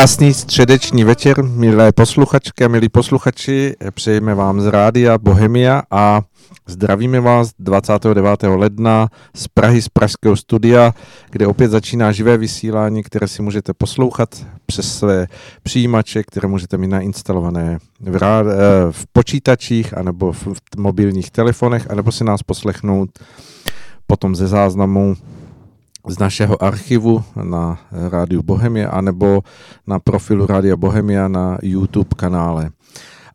[0.00, 3.74] Krásný středeční večer, milé posluchačky a milí posluchači.
[3.90, 6.22] Přejeme vám z rádia Bohemia a
[6.66, 8.42] zdravíme vás 29.
[8.42, 10.94] ledna z Prahy, z Pražského studia,
[11.30, 15.26] kde opět začíná živé vysílání, které si můžete poslouchat přes své
[15.62, 18.56] přijímače, které můžete mít nainstalované v, rád, eh,
[18.90, 23.10] v počítačích anebo v, v mobilních telefonech, anebo si nás poslechnout
[24.06, 25.16] potom ze záznamu
[26.10, 29.46] z našeho archivu na Rádiu Bohemia anebo
[29.86, 32.70] na profilu Rádia Bohemia na YouTube kanále.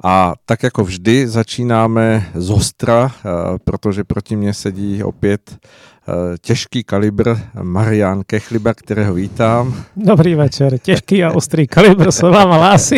[0.03, 3.29] A tak jako vždy začínáme z ostra, eh,
[3.63, 5.57] protože proti mně sedí opět
[6.41, 9.83] těžký kalibr Marian Kechliba, kterého vítám.
[9.95, 12.97] Dobrý večer, těžký a ostrý kalibr se vám hlásí.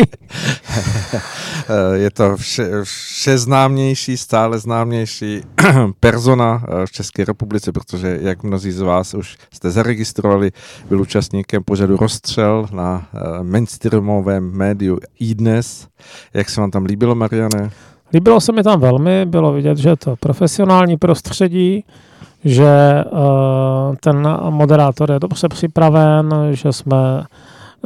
[1.70, 5.42] Eh, je to vše, vše známější, stále známější
[6.00, 10.50] persona eh, v České republice, protože jak mnozí z vás už jste zaregistrovali,
[10.88, 13.08] byl účastníkem pořadu Rozstřel na
[13.42, 15.88] mainstreamovém médiu iDnes.
[16.34, 17.70] Jak se vám tam líbilo, Mariane?
[18.12, 21.84] Líbilo se mi tam velmi, bylo vidět, že je to profesionální prostředí,
[22.44, 27.24] že uh, ten moderátor je dobře připraven, že jsme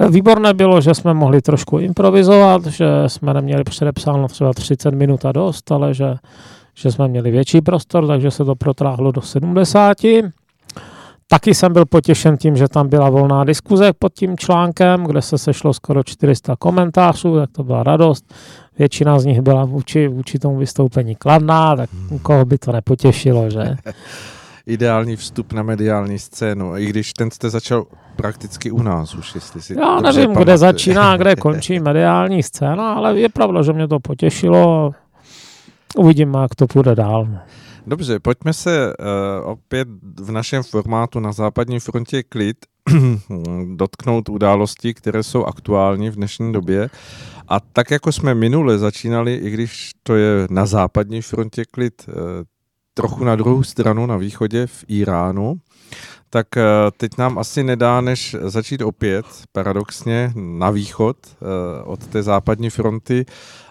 [0.08, 5.32] Výborné bylo, že jsme mohli trošku improvizovat, že jsme neměli předepsáno třeba 30 minut a
[5.32, 6.14] dost, ale že,
[6.74, 9.96] že jsme měli větší prostor, takže se to protráhlo do 70.
[11.28, 15.38] Taky jsem byl potěšen tím, že tam byla volná diskuze pod tím článkem, kde se
[15.38, 18.34] sešlo skoro 400 komentářů, tak to byla radost.
[18.78, 21.90] Většina z nich byla vůči, vůči tomu vystoupení kladná, tak
[22.22, 23.76] koho by to nepotěšilo, že?
[24.66, 27.84] ideální vstup na mediální scénu, i když ten jste začal
[28.16, 30.44] prakticky u nás už, jestli si Já nevím, pamatuje.
[30.44, 34.92] kde začíná, kde končí mediální scéna, ale je pravda, že mě to potěšilo.
[35.96, 37.28] Uvidíme, jak to půjde dál.
[37.86, 39.88] Dobře, pojďme se uh, opět
[40.20, 42.56] v našem formátu na západní frontě klid
[43.76, 46.90] dotknout událostí, které jsou aktuální v dnešní době.
[47.48, 52.14] A tak jako jsme minule začínali, i když to je na západní frontě klid, uh,
[52.94, 55.54] trochu na druhou stranu, na východě, v Iránu,
[56.30, 56.62] tak eh,
[56.96, 63.24] teď nám asi nedá, než začít opět, paradoxně, na východ eh, od té západní fronty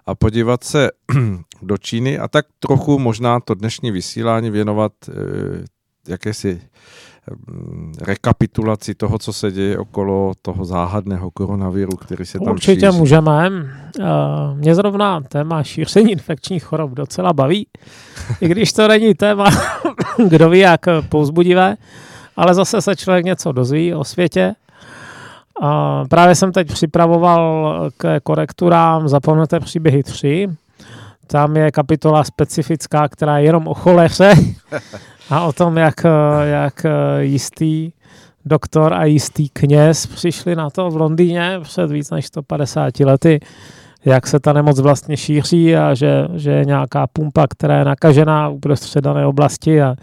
[0.05, 0.89] a podívat se
[1.61, 5.13] do Číny a tak trochu možná to dnešní vysílání věnovat eh,
[6.07, 6.61] jakési
[8.01, 12.97] rekapitulaci toho, co se děje okolo toho záhadného koronaviru, který se tam Určitě šíří.
[12.97, 13.49] můžeme.
[13.99, 14.03] Eh,
[14.53, 17.67] mě zrovna téma šíření infekčních chorob docela baví,
[18.41, 19.45] i když to není téma,
[20.27, 21.75] kdo ví, jak pouzbudivé,
[22.37, 24.53] ale zase se člověk něco dozví o světě.
[25.61, 30.47] A právě jsem teď připravoval k korekturám Zapomeňte příběhy 3.
[31.27, 34.33] Tam je kapitola specifická, která je jenom o choleře
[35.31, 36.05] a o tom, jak,
[36.43, 36.85] jak
[37.19, 37.91] jistý
[38.45, 43.39] doktor a jistý kněz přišli na to v Londýně před víc než 150 lety,
[44.05, 48.49] jak se ta nemoc vlastně šíří a že, že je nějaká pumpa, která je nakažená
[48.49, 49.95] uprostřed dané oblasti a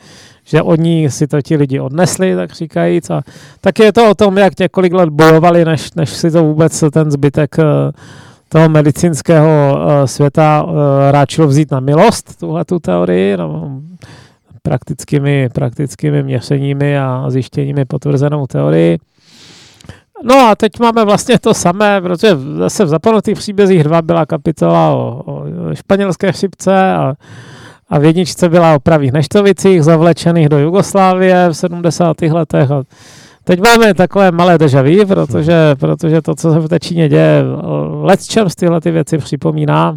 [0.45, 3.11] že od ní si to ti lidi odnesli, tak říkajíc.
[3.11, 3.23] A
[3.61, 7.11] tak je to o tom, jak několik let bojovali, než, než si to vůbec ten
[7.11, 7.65] zbytek eh,
[8.49, 13.37] toho medicínského eh, světa eh, ráčil vzít na milost, tuhle tu teorii.
[13.37, 13.81] No,
[14.69, 18.99] praktickými, praktickými měřeními a zjištěními potvrzenou teorii.
[20.25, 24.89] No a teď máme vlastně to samé, protože zase v zapomenutých příbězích 2 byla kapitola
[24.95, 25.45] o, o
[25.75, 27.15] španělské chřipce a,
[27.89, 32.23] a v jedničce byla o pravých neštovicích zavlečených do Jugoslávie v 70.
[32.23, 32.71] letech.
[32.71, 32.83] A
[33.45, 37.45] teď máme takové malé deja vu, protože, protože to, co se v té Číně děje,
[38.03, 39.97] let čem tyhle ty věci připomíná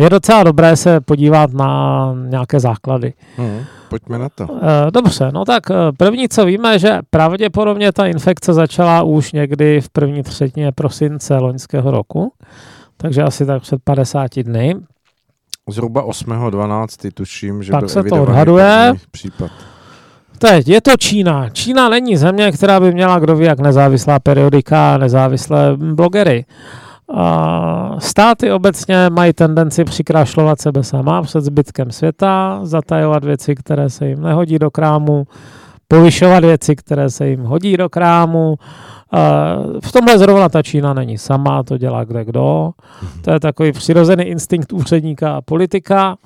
[0.00, 3.12] je docela dobré se podívat na nějaké základy.
[3.36, 4.46] Hmm, pojďme na to.
[4.62, 9.80] Eh, dobře, no tak eh, první, co víme, že pravděpodobně ta infekce začala už někdy
[9.80, 12.32] v první třetině prosince loňského roku,
[12.96, 14.76] takže asi tak před 50 dny.
[15.68, 17.10] Zhruba 8.12.
[17.14, 18.92] tuším, že tak byl se to odhaduje.
[19.10, 19.50] případ.
[20.38, 21.48] Teď je to Čína.
[21.50, 26.44] Čína není země, která by měla kdo ví jak nezávislá periodika, nezávislé blogery.
[27.98, 34.22] Státy obecně mají tendenci přikrašlovat sebe sama před zbytkem světa, zatajovat věci, které se jim
[34.22, 35.26] nehodí do krámu,
[35.88, 38.56] povyšovat věci, které se jim hodí do krámu.
[39.84, 42.70] V tomhle zrovna ta Čína není sama, to dělá kde kdo.
[43.22, 46.16] To je takový přirozený instinkt úředníka a politika.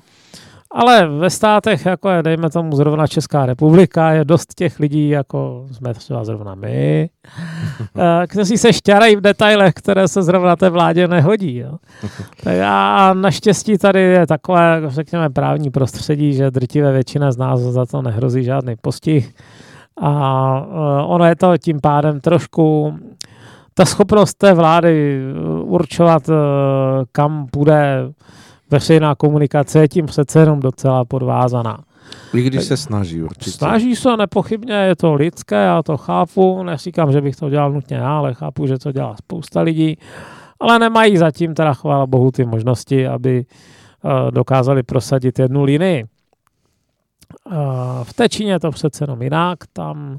[0.77, 5.65] Ale ve státech, jako je, dejme tomu, zrovna Česká republika, je dost těch lidí, jako
[5.71, 7.09] jsme třeba zrovna my,
[7.97, 11.57] eh, kteří se šťarají v detailech, které se zrovna té vládě nehodí.
[11.57, 11.77] Jo.
[12.43, 17.85] Tak a naštěstí tady je takové, řekněme, právní prostředí, že drtivé většina z nás za
[17.85, 19.33] to nehrozí žádný postih.
[20.01, 20.11] A
[20.67, 22.93] eh, ono je to tím pádem trošku
[23.73, 25.21] ta schopnost té vlády
[25.63, 26.29] určovat,
[27.11, 28.11] kam půjde
[28.71, 31.77] veřejná komunikace, je tím přece jenom docela podvázaná.
[32.33, 33.51] I když se snaží určitě.
[33.51, 37.97] Snaží se nepochybně, je to lidské, já to chápu, neříkám, že bych to dělal nutně
[37.97, 39.97] já, ale chápu, že to dělá spousta lidí,
[40.59, 43.45] ale nemají zatím teda chvála bohu ty možnosti, aby
[44.03, 46.03] uh, dokázali prosadit jednu linii.
[47.45, 47.53] Uh,
[48.03, 50.17] v té Číně to přece jenom jinak, tam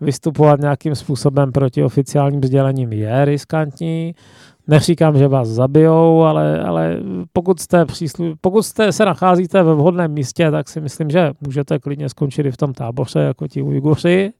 [0.00, 4.14] vystupovat nějakým způsobem proti oficiálním sdělením je riskantní,
[4.70, 6.96] Neříkám, že vás zabijou, ale, ale
[7.32, 11.78] pokud, jste příslu, pokud jste se nacházíte ve vhodném místě, tak si myslím, že můžete
[11.78, 14.32] klidně skončit i v tom táboře jako ti Ujguři.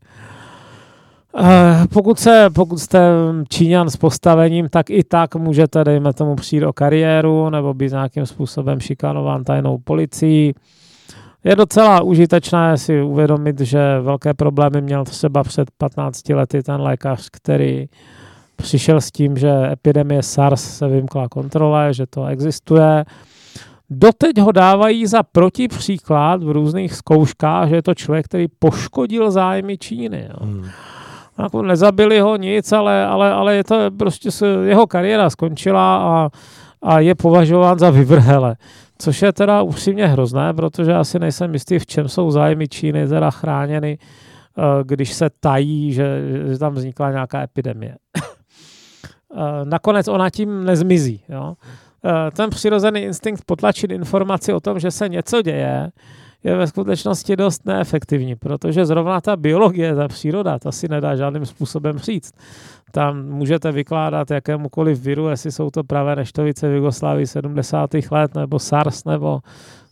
[1.39, 3.01] Eh, pokud, se, pokud jste
[3.49, 8.27] Číňan s postavením, tak i tak můžete, dejme tomu, přijít o kariéru nebo být nějakým
[8.27, 10.55] způsobem šikanován tajnou policií.
[11.45, 17.29] Je docela užitečné si uvědomit, že velké problémy měl třeba před 15 lety ten lékař,
[17.33, 17.89] který
[18.61, 23.05] přišel s tím, že epidemie SARS se vymkla kontrole, že to existuje.
[23.91, 29.79] Doteď ho dávají za protipříklad v různých zkouškách, že je to člověk, který poškodil zájmy
[29.79, 30.29] Číny.
[30.31, 30.47] Jo.
[30.47, 30.65] Hmm.
[31.39, 36.31] Jako nezabili ho nic, ale, ale, ale je to prostě se, jeho kariéra skončila a,
[36.83, 38.57] a je považován za vyvrhele.
[38.99, 43.31] Což je teda upřímně hrozné, protože asi nejsem jistý, v čem jsou zájmy Číny teda
[43.31, 47.97] chráněny, eh, když se tají, že, že tam vznikla nějaká epidemie.
[49.35, 51.21] Eh, nakonec ona tím nezmizí.
[51.29, 51.55] Jo?
[52.05, 55.91] Eh, ten přirozený instinkt potlačit informaci o tom, že se něco děje,
[56.45, 61.47] je ve skutečnosti dost neefektivní, protože zrovna ta biologie, ta příroda, ta si nedá žádným
[61.47, 62.33] způsobem říct.
[62.93, 67.91] Tam můžete vykládat jakémukoliv viru, jestli jsou to pravé neštovice v Jugoslávii 70.
[68.11, 69.41] let, nebo SARS, nebo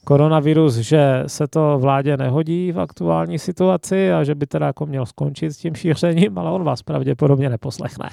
[0.08, 5.06] koronavirus, že se to vládě nehodí v aktuální situaci a že by teda jako měl
[5.06, 8.10] skončit s tím šířením, ale on vás pravděpodobně neposlechne.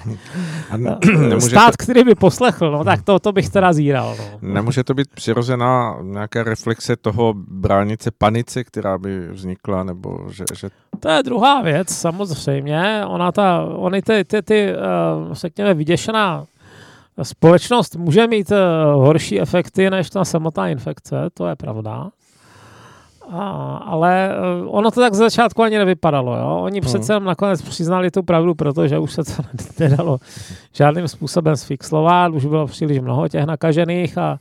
[0.70, 0.96] A ne,
[1.38, 1.82] Stát, to...
[1.84, 4.14] který by poslechl, no tak to, to bych teda zíral.
[4.18, 4.52] No.
[4.52, 10.44] Nemůže to být přirozená nějaká reflexe toho bránit se panice, která by vznikla, nebo že,
[10.54, 10.68] že...
[11.00, 13.02] To je druhá věc, samozřejmě.
[13.06, 16.46] Ona ta, ony ty, ty, ty uh, řekněme, vyděšená
[17.22, 18.56] Společnost může mít uh,
[19.04, 22.10] horší efekty než ta samotná infekce, to je pravda.
[23.30, 24.30] A, ale
[24.62, 26.36] uh, ono to tak z začátku ani nevypadalo.
[26.36, 26.58] Jo?
[26.62, 26.86] Oni hmm.
[26.86, 29.32] přece nakonec přiznali tu pravdu, protože už se to
[29.78, 30.18] nedalo
[30.72, 34.38] žádným způsobem sfixlovat, už bylo příliš mnoho těch nakažených a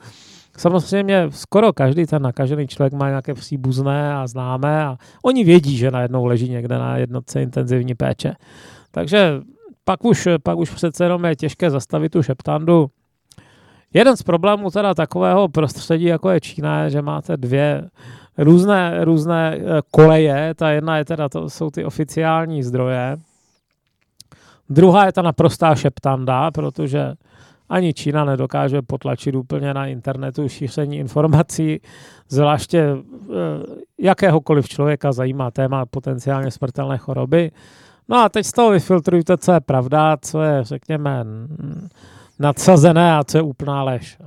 [0.58, 5.92] Samozřejmě skoro každý ten nakažený člověk má nějaké příbuzné a známé a oni vědí, že
[5.92, 8.36] najednou leží někde na jednotce intenzivní péče.
[8.92, 9.42] Takže
[9.86, 12.88] pak už, pak už přece jenom je těžké zastavit tu šeptandu.
[13.94, 17.90] Jeden z problémů teda takového prostředí, jako je Čína, je, že máte dvě
[18.38, 20.54] různé, různé eh, koleje.
[20.56, 23.18] Ta jedna je teda, to jsou ty oficiální zdroje.
[24.70, 27.14] Druhá je ta naprostá šeptanda, protože
[27.70, 31.82] ani Čína nedokáže potlačit úplně na internetu šíření informací,
[32.30, 32.96] zvláště eh,
[34.00, 37.52] jakéhokoliv člověka zajímá téma potenciálně smrtelné choroby.
[38.10, 41.26] No a teď z toho vyfiltrujte, co je pravda, co je, řekněme,
[42.40, 44.18] nadsazené a co je úplná lež.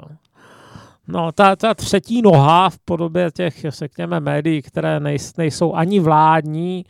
[1.09, 5.01] No, ta, ta třetí noha v podobě těch, řekněme, médií, které
[5.37, 6.85] nejsou ani vládní,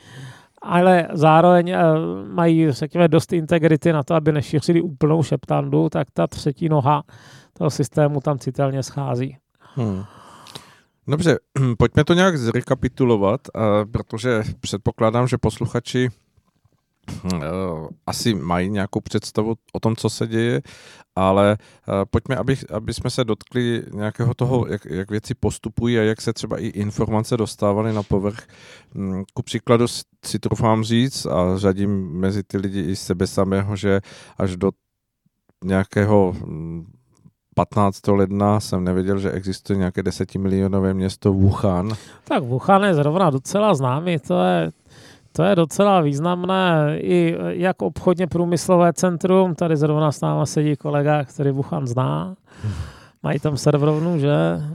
[0.62, 1.83] ale zároveň eh,
[2.28, 7.02] mají, řekněme, dost integrity na to, aby nešířili úplnou šeptandu, tak ta třetí noha
[7.52, 9.37] toho systému tam citelně schází.
[9.61, 10.04] Hmm.
[11.09, 11.38] Dobře,
[11.78, 13.40] pojďme to nějak zrekapitulovat,
[13.92, 16.28] protože předpokládám, že posluchači Eh,
[18.07, 20.62] asi mají nějakou představu o tom, co se děje,
[21.17, 26.03] ale eh, pojďme, aby, aby jsme se dotkli nějakého toho, jak, jak věci postupují a
[26.03, 28.38] jak se třeba i informace dostávaly na povrch.
[28.95, 29.87] Mm, ku příkladu
[30.25, 34.00] si trufám říct a řadím mezi ty lidi i sebe samého, že
[34.38, 34.71] až do
[35.65, 36.35] nějakého
[37.55, 38.09] 15.
[38.09, 41.93] Mm, ledna jsem nevěděl, že existuje nějaké desetimilionové město Wuhan.
[42.25, 44.71] Tak Wuhan je zrovna docela známý, to je,
[45.38, 49.54] to je docela významné i jak obchodně průmyslové centrum.
[49.54, 52.35] Tady zrovna s náma sedí kolega, který Wuhan zná.
[53.23, 54.35] Mají tam serverovnu, že?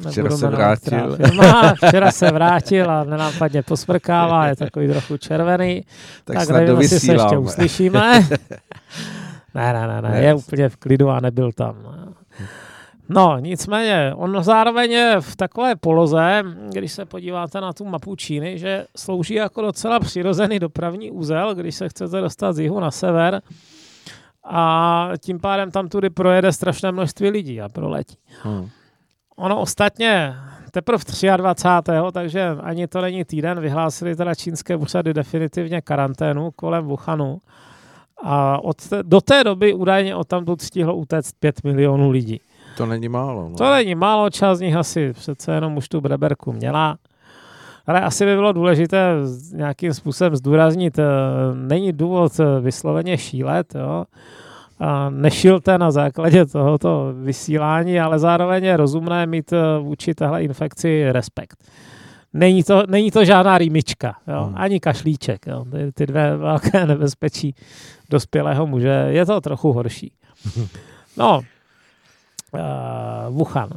[0.10, 1.16] Včera se vrátil.
[1.16, 1.74] Firma.
[1.88, 5.84] Včera se vrátil a nenápadně posmrkává, je takový trochu červený.
[6.24, 8.22] Tak, tak nevím, jestli se ještě uslyšíme.
[9.56, 11.76] ne, ne, ne, ne, je úplně v klidu a nebyl tam.
[13.10, 18.60] No, nicméně, on zároveň je v takové poloze, když se podíváte na tu mapu Číny,
[18.60, 23.42] že slouží jako docela přirozený dopravní úzel, když se chcete dostat z jihu na sever
[24.44, 28.18] a tím pádem tam tudy projede strašné množství lidí a proletí.
[28.44, 28.70] Hmm.
[29.36, 30.36] Ono ostatně
[30.72, 31.04] teprve
[31.38, 31.92] 23.
[32.12, 37.42] takže ani to není týden, vyhlásili teda čínské úřady definitivně karanténu kolem Wuhanu
[38.24, 42.42] A od te, do té doby údajně od tam stihlo utéct 5 milionů lidí.
[42.78, 43.50] To není málo.
[43.50, 43.56] No.
[43.56, 46.98] To není málo, část z nich asi přece jenom už tu breberku měla.
[47.88, 49.16] Ale asi by bylo důležité
[49.54, 51.04] nějakým způsobem zdůraznit, eh,
[51.54, 54.06] není důvod eh, vysloveně šílet, jo.
[54.80, 61.12] A nešilte na základě tohoto vysílání, ale zároveň je rozumné mít eh, vůči téhle infekci
[61.12, 61.64] respekt.
[62.34, 64.44] Není to, není to žádná rýmička, jo?
[64.44, 64.54] Hmm.
[64.58, 65.48] ani kašlíček.
[65.48, 65.66] Jo?
[65.72, 67.56] Ty, ty dvě velké nebezpečí
[68.10, 69.06] dospělého muže.
[69.10, 70.12] Je to trochu horší.
[71.18, 71.42] No,
[73.30, 73.70] Wuhan.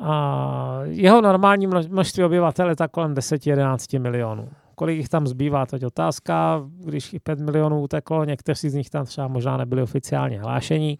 [0.00, 4.48] A jeho normální množství obyvatel je tak kolem 10-11 milionů.
[4.74, 6.62] Kolik jich tam zbývá, to je otázka.
[6.84, 10.98] Když jich 5 milionů uteklo, někteří z nich tam třeba možná nebyli oficiálně hlášení.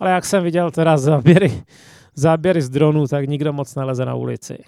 [0.00, 1.62] Ale jak jsem viděl teda záběry,
[2.14, 4.58] záběry z dronů, tak nikdo moc neleze na ulici.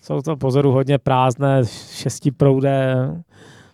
[0.00, 1.62] Jsou to pozoru hodně prázdné,
[1.92, 2.96] šestiproudé,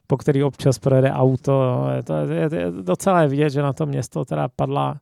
[0.06, 1.86] po který občas projede auto.
[1.96, 4.96] Je to je, je docela vidět, že na to město teda padla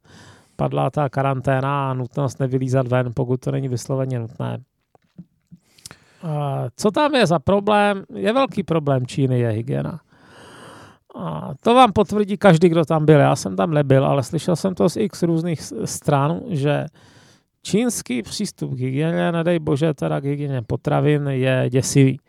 [0.56, 4.58] padla ta karanténa a nutnost nevylízat ven, pokud to není vysloveně nutné.
[6.76, 8.04] Co tam je za problém?
[8.14, 10.00] Je velký problém Číny, je hygiena.
[11.14, 13.20] A to vám potvrdí každý, kdo tam byl.
[13.20, 16.86] Já jsem tam nebyl, ale slyšel jsem to z x různých stran, že
[17.62, 22.20] čínský přístup k hygieně, nedej bože, teda k hygieně potravin, je děsivý.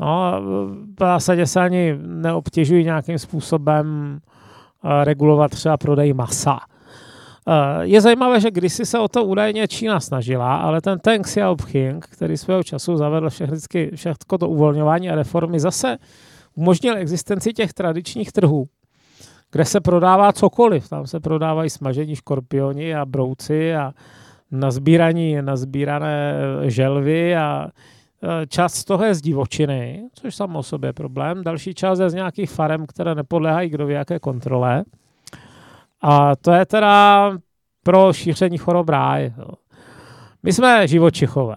[0.00, 0.40] No,
[0.98, 4.18] v zásadě se ani neobtěžují nějakým způsobem
[5.04, 6.58] regulovat třeba prodej masa.
[7.48, 12.06] Eh, je zajímavé, že kdysi se o to údajně Čína snažila, ale ten Teng Xiaoping,
[12.06, 15.98] který svého času zavedl všechny, všechno to uvolňování a reformy, zase
[16.54, 18.64] umožnil existenci těch tradičních trhů,
[19.52, 20.88] kde se prodává cokoliv.
[20.88, 23.92] Tam se prodávají smažení škorpioni a brouci a
[24.50, 27.68] nazbíraní, nazbírané želvy a
[28.22, 31.44] eh, část z toho je z divočiny, což samo o sobě je problém.
[31.44, 34.84] Další část je z nějakých farem, které nepodléhají kdo ví jaké kontrole.
[36.02, 37.32] A to je teda
[37.82, 39.32] pro šíření chorob ráj.
[40.42, 41.56] My jsme živočichové.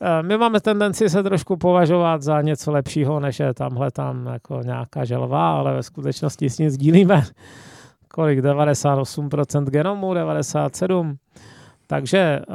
[0.00, 4.60] E, my máme tendenci se trošku považovat za něco lepšího, než je tamhle tam jako
[4.64, 7.22] nějaká želva, ale ve skutečnosti s ním sdílíme
[8.14, 11.16] kolik, 98% genomu, 97%.
[11.86, 12.54] Takže uh,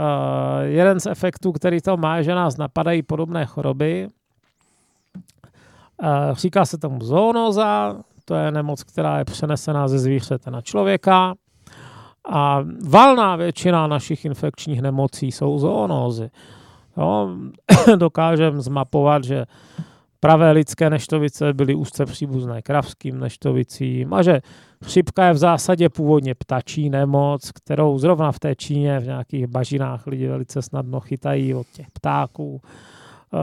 [0.61, 4.07] jeden z efektů, který to má, že nás napadají podobné choroby.
[6.03, 7.95] Uh, říká se tomu zoonoza,
[8.29, 11.33] to je nemoc, která je přenesená ze zvířete na člověka.
[12.29, 16.29] A valná většina našich infekčních nemocí jsou zoonózy.
[17.95, 19.45] Dokážeme zmapovat, že
[20.19, 24.41] pravé lidské neštovice byly úzce příbuzné kravským neštovicím a že
[24.85, 30.07] chřipka je v zásadě původně ptačí nemoc, kterou zrovna v té Číně v nějakých bažinách
[30.07, 32.61] lidi velice snadno chytají od těch ptáků.
[33.33, 33.39] Eh,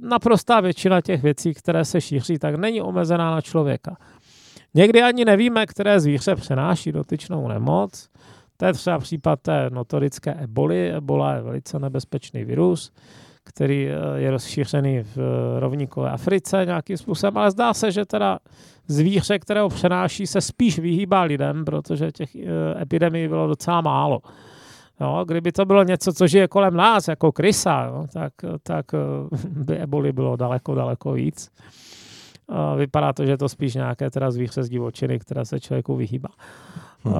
[0.00, 3.96] naprostá většina těch věcí, které se šíří, tak není omezená na člověka.
[4.74, 8.08] Někdy ani nevíme, které zvíře přenáší dotyčnou nemoc.
[8.56, 10.90] To je třeba případ té notorické eboli.
[10.92, 12.92] Ebola je velice nebezpečný virus,
[13.44, 18.38] který eh, je rozšířený v eh, rovníkové Africe nějakým způsobem, ale zdá se, že teda
[18.88, 22.36] zvíře, které ho přenáší, se spíš vyhýbá lidem, protože těch
[22.80, 24.20] epidemií bylo docela málo.
[25.00, 28.98] No, kdyby to bylo něco, co žije kolem nás, jako krysa, no, tak, tak eh,
[29.48, 31.50] by eboli bylo daleko, daleko víc.
[32.76, 36.28] Vypadá to, že je to spíš nějaké teda zvíře z divočiny, které se člověku vyhýbá.
[37.04, 37.14] Hmm.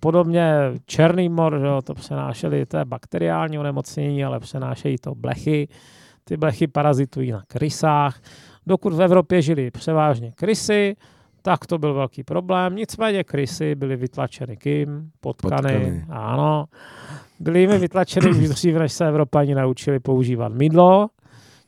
[0.00, 0.54] Podobně
[0.86, 5.68] černý mor, že to přenášeli, to je bakteriální onemocnění, ale přenášejí to blechy.
[6.24, 8.20] Ty blechy parazitují na krysách.
[8.66, 10.96] Dokud v Evropě žili převážně krysy,
[11.46, 12.76] tak to byl velký problém.
[12.76, 15.10] Nicméně krysy byly vytlačeny kým?
[15.20, 15.56] Potkany.
[15.56, 16.04] Potkany.
[16.08, 16.64] Ano.
[17.40, 21.08] Byly jimi vytlačeny už dřív, než se Evropani naučili používat mydlo.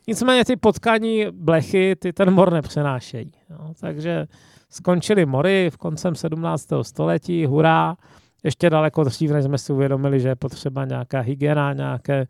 [0.07, 3.31] Nicméně ty potkaní blechy, ty ten mor nepřenášejí.
[3.49, 4.27] No, takže
[4.69, 6.67] skončily mory v koncem 17.
[6.81, 7.95] století, hurá,
[8.43, 12.27] ještě daleko dřív, než jsme si uvědomili, že je potřeba nějaká hygiena, nějaké,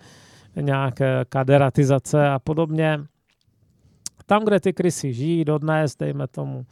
[0.61, 2.99] nějaké kaderatizace a podobně.
[4.25, 6.65] Tam, kde ty krysy žijí dodnes, dejme tomu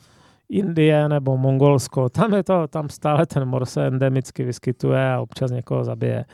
[0.50, 5.52] Indie nebo Mongolsko, tam je to, tam stále ten mor se endemicky vyskytuje a občas
[5.52, 6.26] někoho zabije.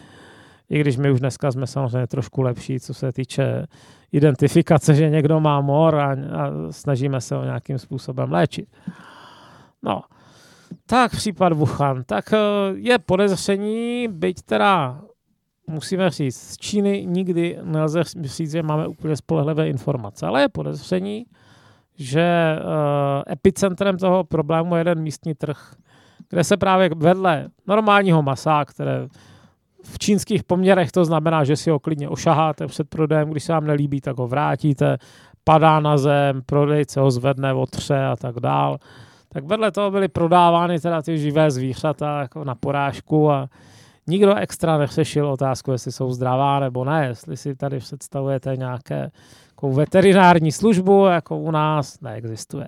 [0.69, 3.65] I když my už dneska jsme samozřejmě trošku lepší, co se týče
[4.11, 8.69] identifikace, že někdo má mor a, a snažíme se ho nějakým způsobem léčit.
[9.83, 10.01] No,
[10.85, 12.03] tak případ Wuhan.
[12.03, 12.37] Tak eh,
[12.73, 15.01] je podezření, byť teda
[15.67, 21.25] musíme říct, z Číny nikdy nelze říct, že máme úplně spolehlivé informace, ale je podezření,
[22.01, 25.73] že uh, epicentrem toho problému je jeden místní trh,
[26.29, 29.07] kde se právě vedle normálního masa, které
[29.83, 33.67] v čínských poměrech to znamená, že si ho klidně ošaháte před prodejem, když se vám
[33.67, 34.97] nelíbí, tak ho vrátíte,
[35.43, 38.77] padá na zem, prodejce ho zvedne, otře a tak dál.
[39.29, 43.47] tak vedle toho byly prodávány teda ty živé zvířata jako na porážku a
[44.07, 49.11] nikdo extra neřešil otázku, jestli jsou zdravá nebo ne, jestli si tady představujete nějaké
[49.61, 52.67] jako veterinární službu, jako u nás neexistuje.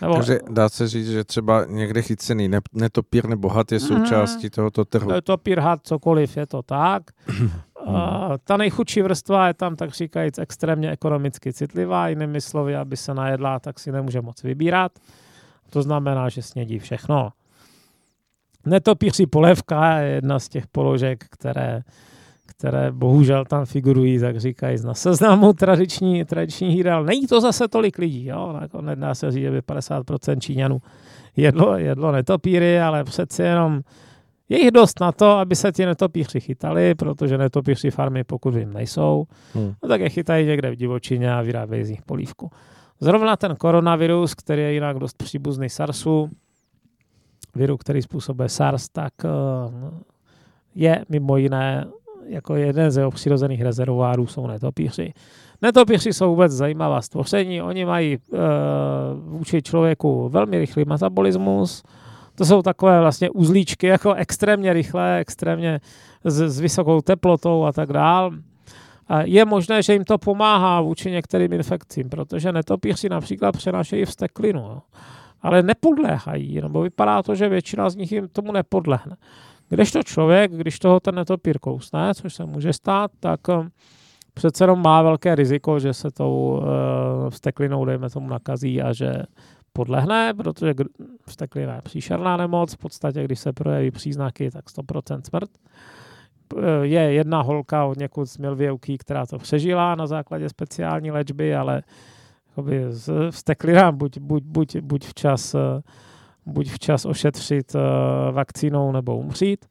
[0.00, 3.88] Nebo, Takže dá se říct, že třeba někde chycený netopír nebo had je mhm.
[3.88, 5.10] součástí mm, tohoto trhu.
[5.10, 7.02] Netopír, had, cokoliv, je to tak.
[7.86, 13.14] A ta nejchudší vrstva je tam, tak říkajíc, extrémně ekonomicky citlivá, jinými slovy, aby se
[13.14, 14.92] najedla, tak si nemůže moc vybírat.
[15.70, 17.30] To znamená, že snědí všechno.
[18.66, 21.82] Netopíři polévka je jedna z těch položek, které,
[22.60, 27.04] které bohužel tam figurují, tak říkají, na seznamu tradiční, tradiční jídel.
[27.04, 28.58] Není to zase tolik lidí, jo?
[28.60, 30.78] Jako nedá se říct, že by 50% Číňanů
[31.36, 33.80] jedlo, jedlo netopíry, ale přeci jenom
[34.48, 38.72] je jich dost na to, aby se ti netopíři chytali, protože netopíři farmy, pokud vím,
[38.72, 39.24] nejsou,
[39.54, 39.74] hmm.
[39.82, 42.50] no tak je chytají někde v divočině a vyrábějí z nich polívku.
[43.00, 46.30] Zrovna ten koronavirus, který je jinak dost příbuzný SARSu,
[47.54, 49.28] viru, který způsobuje SARS, tak eh,
[50.74, 51.86] je mimo jiné
[52.30, 55.12] jako jeden ze přirozených rezervoárů jsou netopíři.
[55.62, 58.18] Netopíři jsou vůbec zajímavá stvoření, oni mají e,
[59.14, 61.82] vůči člověku velmi rychlý metabolismus,
[62.34, 65.80] to jsou takové vlastně uzlíčky, jako extrémně rychlé, extrémně
[66.24, 68.30] s, s vysokou teplotou a tak dál.
[69.08, 74.82] A je možné, že jim to pomáhá vůči některým infekcím, protože netopíři například přenášejí vsteklinu,
[75.42, 79.16] ale nepodléhají, nebo vypadá to, že většina z nich jim tomu nepodlehne.
[79.92, 83.70] To člověk, když toho ten netopír kousne, což se může stát, tak um,
[84.34, 89.22] přece jenom má velké riziko, že se tou uh, vsteklinou, dejme tomu, nakazí a že
[89.72, 90.74] podlehne, protože
[91.28, 95.50] vsteklina je příšerná nemoc, v podstatě, když se projeví příznaky, tak 100% smrt.
[96.82, 101.82] Je jedna holka od někud z Milvěuky, která to přežila na základě speciální léčby, ale
[103.30, 105.56] vsteklina buď, buď, buď, buď, včas,
[106.50, 107.78] buď včas ošetřit eh,
[108.32, 109.64] vakcínou nebo umřít.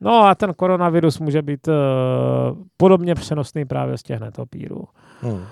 [0.00, 1.72] No a ten koronavirus může být eh,
[2.76, 4.84] podobně přenosný právě z těch netopírů.
[5.20, 5.44] Hmm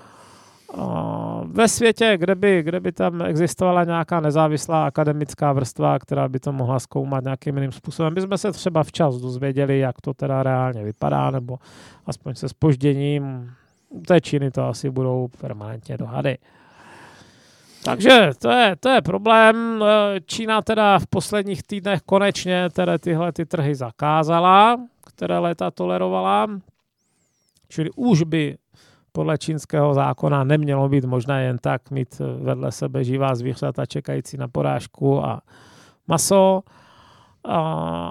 [1.43, 6.51] ve světě, kde by, kde by tam existovala nějaká nezávislá akademická vrstva, která by to
[6.51, 10.83] mohla zkoumat nějakým jiným způsobem, by jsme se třeba včas dozvěděli, jak to teda reálně
[10.83, 11.57] vypadá, nebo
[12.05, 13.51] aspoň se spožděním.
[13.89, 16.37] U té Číny to asi budou permanentně dohady.
[17.85, 19.83] Takže to je, to je problém.
[20.25, 26.47] Čína teda v posledních týdnech konečně teda tyhle ty trhy zakázala, které léta tolerovala.
[27.69, 28.57] Čili už by
[29.11, 34.47] podle čínského zákona nemělo být možné jen tak mít vedle sebe živá zvířata čekající na
[34.47, 35.41] porážku a
[36.07, 36.61] maso,
[37.43, 37.59] a,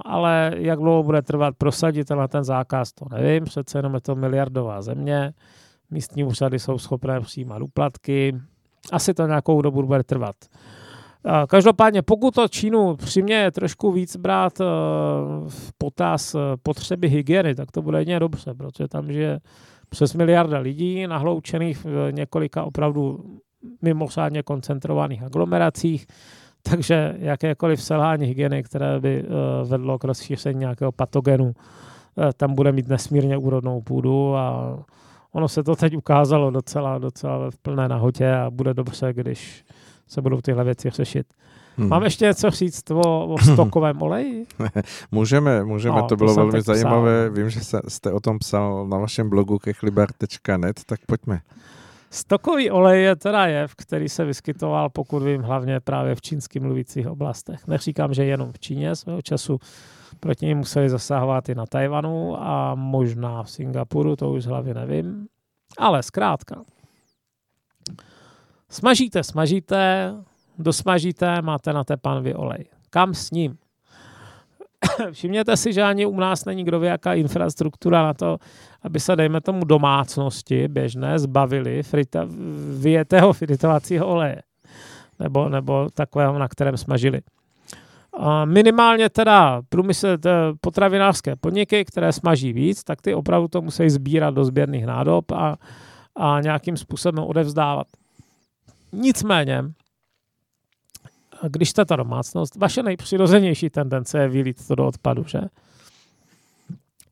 [0.04, 4.14] ale jak dlouho bude trvat prosadit na ten zákaz, to nevím, přece jenom je to
[4.14, 5.32] miliardová země,
[5.90, 8.40] místní úřady jsou schopné přijímat úplatky,
[8.92, 10.36] asi to nějakou dobu bude trvat.
[11.48, 14.64] Každopádně, pokud to Čínu přiměje trošku víc brát eh,
[15.48, 19.40] v potaz eh, potřeby hygieny, tak to bude jedině dobře, protože tam žije
[19.88, 23.24] přes miliarda lidí nahloučených v několika opravdu
[23.82, 26.06] mimořádně koncentrovaných aglomeracích,
[26.70, 29.28] takže jakékoliv selhání hygieny, které by eh,
[29.64, 31.52] vedlo k rozšíření nějakého patogenu,
[32.36, 34.78] tam bude mít nesmírně úrodnou půdu a
[35.34, 39.64] ono se to teď ukázalo docela, docela v plné nahotě a bude dobře, když
[40.08, 41.26] se budou tyhle věci řešit.
[41.76, 41.88] Hmm.
[41.88, 44.46] Mám ještě něco říct o, o stokovém oleji?
[45.10, 47.30] můžeme, můžeme, no, to bylo to velmi zajímavé.
[47.30, 51.40] Vím, že jste o tom psal na vašem blogu kechlibar.net, tak pojďme.
[52.10, 57.08] Stokový olej je teda jev, který se vyskytoval, pokud vím, hlavně právě v čínsky mluvících
[57.08, 57.66] oblastech.
[57.66, 59.60] Neříkám, že jenom v Číně svého času
[60.20, 65.26] proti ní museli zasahovat i na Tajvanu a možná v Singapuru, to už hlavně nevím.
[65.78, 66.62] Ale zkrátka,
[68.70, 70.12] smažíte, smažíte,
[70.58, 72.64] dosmažíte, máte na té panvi olej.
[72.90, 73.58] Kam s ním?
[75.12, 78.38] Všimněte si, že ani u nás není kdo jaká infrastruktura na to,
[78.82, 82.26] aby se, dejme tomu, domácnosti běžné zbavili frita,
[82.78, 84.42] vyjetého fritovacího oleje.
[85.18, 87.20] Nebo, nebo takového, na kterém smažili.
[88.44, 90.08] Minimálně teda průmysl,
[90.60, 95.56] potravinářské podniky, které smaží víc, tak ty opravdu to musí sbírat do sběrných nádob a,
[96.16, 97.86] a nějakým způsobem odevzdávat.
[98.92, 99.64] Nicméně,
[101.48, 105.40] když jste ta domácnost, vaše nejpřirozenější tendence je vylít to do odpadu, že?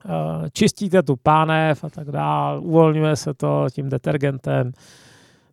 [0.05, 4.73] Eh, čistíte tu pánev a tak dále, uvolňuje se to tím detergentem.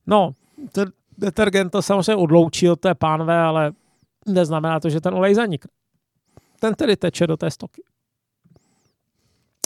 [0.07, 0.31] No,
[0.71, 3.71] ten detergent to samozřejmě odloučí od té pánve, ale
[4.27, 5.71] neznamená to, že ten olej zanikne.
[6.59, 7.83] Ten tedy teče do té stoky.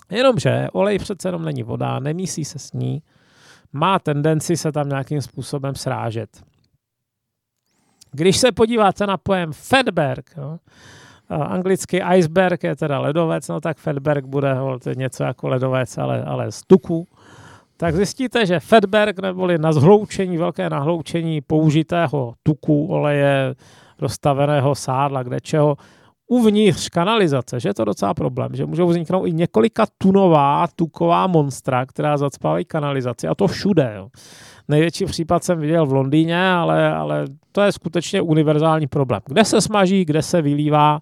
[0.09, 3.03] Jenomže olej přece jenom není voda, nemísí se s ní,
[3.73, 6.43] má tendenci se tam nějakým způsobem srážet.
[8.11, 10.57] Když se podíváte na pojem Fedberg, jo,
[11.29, 14.55] anglicky iceberg je teda ledovec, no tak Fedberg bude
[14.95, 17.07] něco jako ledovec, ale, ale z tuku,
[17.77, 23.55] tak zjistíte, že Fedberg neboli na zhloučení, velké nahloučení použitého tuku, oleje,
[24.03, 25.77] rozstaveného sádla, kde čeho,
[26.27, 31.85] uvnitř kanalizace, že je to docela problém, že můžou vzniknout i několika tunová tuková monstra,
[31.85, 33.93] která zacpávají kanalizaci a to všude.
[33.95, 34.07] Jo.
[34.67, 39.21] Největší případ jsem viděl v Londýně, ale, ale to je skutečně univerzální problém.
[39.25, 40.99] Kde se smaží, kde se vylívá,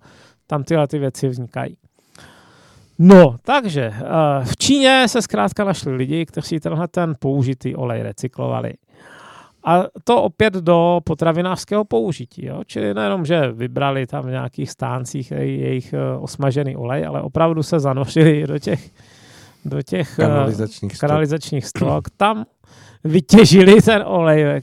[0.48, 1.78] tam tyhle ty věci vznikají.
[3.00, 8.74] No, takže eh, v Číně se zkrátka našli lidi, kteří tenhle ten použitý olej recyklovali.
[9.64, 12.46] A to opět do potravinářského použití.
[12.46, 12.62] Jo?
[12.66, 17.80] Čili nejenom, že vybrali tam v nějakých stáncích jejich eh, osmažený olej, ale opravdu se
[17.80, 18.90] zanořili do těch,
[19.66, 22.10] do těch eh, kanalizačních, kanalizačních stok.
[22.18, 22.46] Tam
[23.04, 24.62] vytěžili ten olej,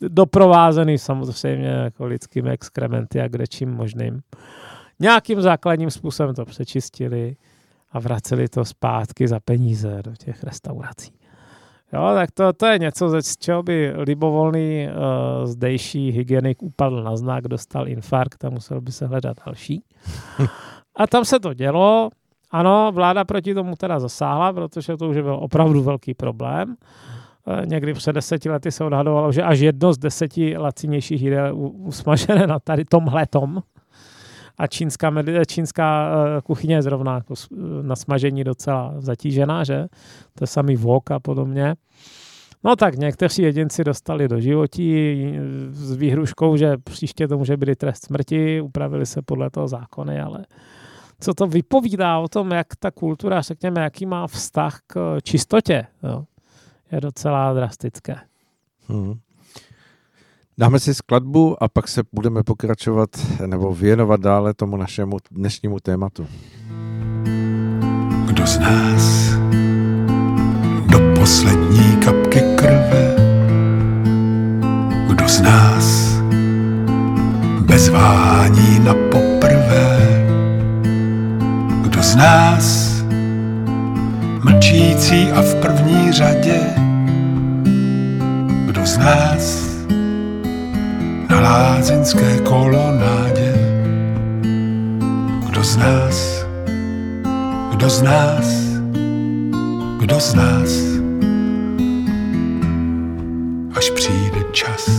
[0.00, 4.20] doprovázený samozřejmě jako lidskými exkrementy a kde čím možným.
[5.00, 7.36] Nějakým základním způsobem to přečistili
[7.92, 11.17] a vraceli to zpátky za peníze do těch restaurací.
[11.92, 17.16] Jo, tak to, to je něco, z čeho by libovolný uh, zdejší hygienik upadl na
[17.16, 19.82] znak, dostal infarkt a musel by se hledat další.
[20.96, 22.10] A tam se to dělo.
[22.50, 26.76] Ano, vláda proti tomu teda zasáhla, protože to už byl opravdu velký problém.
[27.46, 32.46] Uh, někdy před deseti lety se odhadovalo, že až jedno z deseti lacinějších jídel usmažené
[32.46, 33.62] na tady tomhle tom
[34.58, 35.12] a čínská,
[35.46, 37.34] čínská eh, kuchyně je zrovna jako
[37.82, 39.86] na smažení docela zatížená, že?
[40.34, 41.74] To je samý vok a podobně.
[42.64, 45.16] No tak někteří jedinci dostali do životí
[45.70, 50.44] s výhruškou, že příště to může být trest smrti, upravili se podle toho zákony, ale
[51.20, 56.24] co to vypovídá o tom, jak ta kultura, řekněme, jaký má vztah k čistotě, jo,
[56.92, 58.16] je docela drastické.
[58.88, 59.14] Hmm.
[60.58, 63.10] Dáme si skladbu a pak se budeme pokračovat
[63.46, 66.26] nebo věnovat dále tomu našemu dnešnímu tématu.
[68.26, 69.34] Kdo z nás
[70.86, 73.16] do poslední kapky krve,
[75.08, 76.18] kdo z nás
[77.60, 79.98] bez váhání na poprvé,
[81.82, 82.94] kdo z nás
[84.44, 86.60] mlčící a v první řadě,
[88.66, 89.67] kdo z nás
[91.28, 93.52] na lázeňské kolonádě.
[95.46, 96.46] Kdo z nás,
[97.70, 98.46] kdo z nás,
[100.00, 100.70] kdo z nás,
[103.76, 104.90] až přijde čas.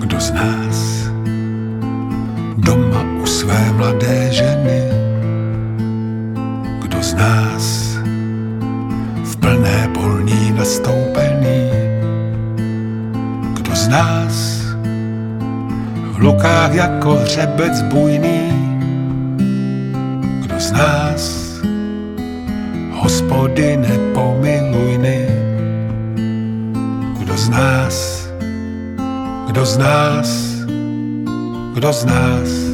[0.00, 0.76] Kdo z nás
[2.56, 4.82] doma u své mladé ženy,
[6.82, 7.96] kdo z nás
[9.24, 11.85] v plné polní nastoupený,
[13.76, 14.36] z nás.
[16.12, 18.52] V lukách jako hřebec bujný.
[20.40, 21.22] Kdo z nás?
[22.92, 25.28] Hospody nepomilujny?
[27.18, 28.26] Kdo z nás,
[29.46, 30.28] kdo z nás,
[31.74, 32.65] kdo z nás,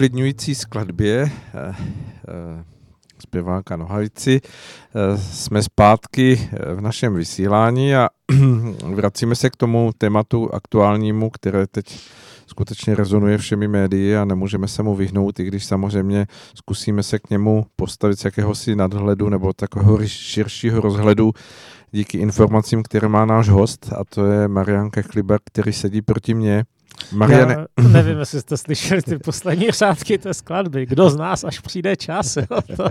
[0.00, 2.64] uklidňující skladbě eh, eh,
[3.18, 8.08] zpěváka Nohavici eh, jsme zpátky v našem vysílání a
[8.94, 11.98] vracíme se k tomu tématu aktuálnímu, které teď
[12.46, 17.30] skutečně rezonuje všemi médii a nemůžeme se mu vyhnout, i když samozřejmě zkusíme se k
[17.30, 21.32] němu postavit z jakéhosi nadhledu nebo takového širšího rozhledu
[21.90, 26.64] díky informacím, které má náš host a to je Marian Kechliber, který sedí proti mně.
[27.12, 27.66] Mariane...
[27.78, 30.86] Já nevím, jestli jste slyšeli ty poslední řádky té skladby.
[30.86, 32.36] Kdo z nás, až přijde čas.
[32.36, 32.46] Jo?
[32.76, 32.84] To,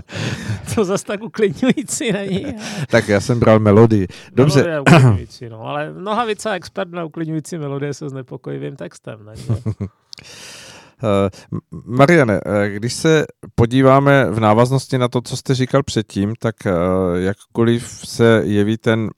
[0.74, 2.46] to zase tak uklidňující není.
[2.88, 4.06] tak já jsem bral melodii.
[4.32, 4.62] Dobře.
[4.62, 9.24] Melodie uklidňující, no, ale Nohavica expert na uklidňující melodie se znepokojivým textem.
[9.24, 9.32] Ne?
[9.62, 9.90] Uh,
[11.96, 16.72] Mariane, eh, když se podíváme v návaznosti na to, co jste říkal předtím, tak uh,
[17.18, 19.10] jakkoliv se jeví ten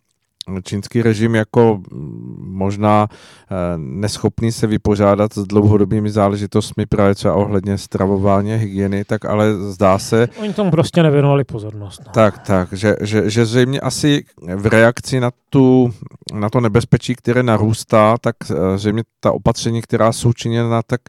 [0.60, 7.78] čínský režim jako mm, možná eh, neschopný se vypořádat s dlouhodobými záležitostmi právě třeba ohledně
[7.78, 10.28] stravování, hygieny, tak ale zdá se...
[10.40, 12.02] Oni tomu prostě nevěnovali pozornost.
[12.06, 12.12] No.
[12.12, 14.24] Tak, tak, že, že, že zřejmě asi
[14.56, 15.92] v reakci na, tu,
[16.32, 21.00] na to nebezpečí, které narůstá, tak eh, zřejmě ta opatření, která jsou činěna, tak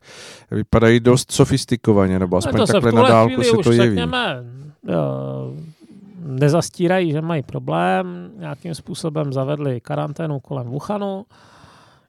[0.51, 3.87] vypadají dost sofistikovaně, nebo aspoň takhle na dálku se to jeví.
[3.87, 4.43] Řekněme,
[6.23, 11.25] nezastírají, že mají problém, nějakým způsobem zavedli karanténu kolem Wuhanu.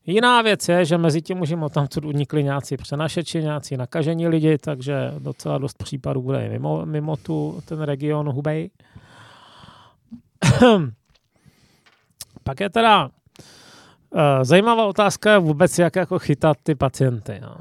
[0.07, 4.59] Jiná věc je, že mezi tím už jim tam unikli nějací přenašeči, nějací nakažení lidi,
[4.59, 8.71] takže docela dost případů bude i mimo, mimo tu, ten region Hubei.
[12.45, 13.11] Pak je teda uh,
[14.43, 17.41] zajímavá otázka vůbec, jak jako chytat ty pacienty.
[17.43, 17.57] No.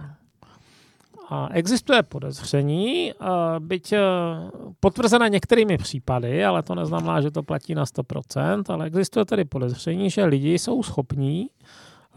[1.52, 3.14] Existuje podezření,
[3.60, 4.00] byť e,
[4.80, 10.10] potvrzené některými případy, ale to neznamená, že to platí na 100%, ale existuje tedy podezření,
[10.10, 11.50] že lidi jsou schopní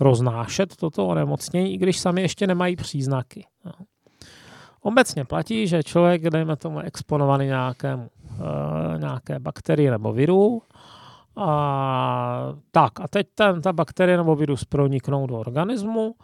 [0.00, 3.46] roznášet toto onemocnění, i když sami ještě nemají příznaky.
[3.64, 3.72] No.
[4.80, 8.08] Obecně platí, že člověk, dejme tomu, exponovaný nějakému,
[8.94, 10.62] e, nějaké bakterii nebo viru,
[11.36, 16.14] a, tak a teď ten, ta bakterie nebo virus proniknou do organismu,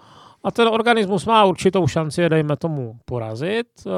[0.45, 3.93] a ten organismus má určitou šanci, dejme tomu, porazit uh,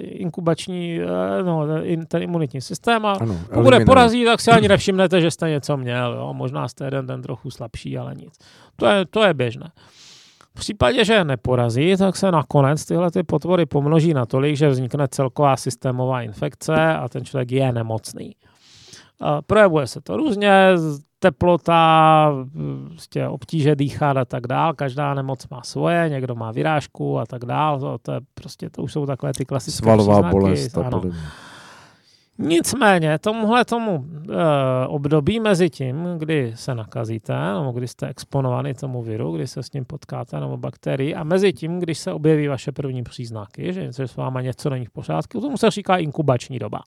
[0.00, 1.66] inkubační, uh, no,
[2.08, 5.76] ten imunitní systém a ano, pokud je porazí, tak si ani nevšimnete, že jste něco
[5.76, 6.14] měl.
[6.14, 6.34] Jo?
[6.34, 8.38] Možná jste jeden den trochu slabší, ale nic.
[8.76, 9.70] To je, to je běžné.
[10.56, 15.56] V případě, že neporazí, tak se nakonec tyhle ty potvory pomnoží natolik, že vznikne celková
[15.56, 18.34] systémová infekce a ten člověk je nemocný.
[19.46, 20.76] Projevuje se to různě,
[21.18, 22.32] teplota,
[22.88, 24.74] prostě obtíže dýchat a tak dál.
[24.74, 27.80] Každá nemoc má svoje, někdo má vyrážku a tak dál.
[27.80, 30.36] To, to, je prostě, to už jsou takové ty klasické Svalová příznaky.
[30.36, 31.02] bolest ano.
[32.38, 39.02] Nicméně tomuhle tomu e, období mezi tím, kdy se nakazíte, nebo kdy jste exponovaný tomu
[39.02, 42.72] viru, kdy se s ním potkáte, nebo bakterii, a mezi tím, když se objeví vaše
[42.72, 46.80] první příznaky, že s váma něco není v pořádku, tomu se říká inkubační doba.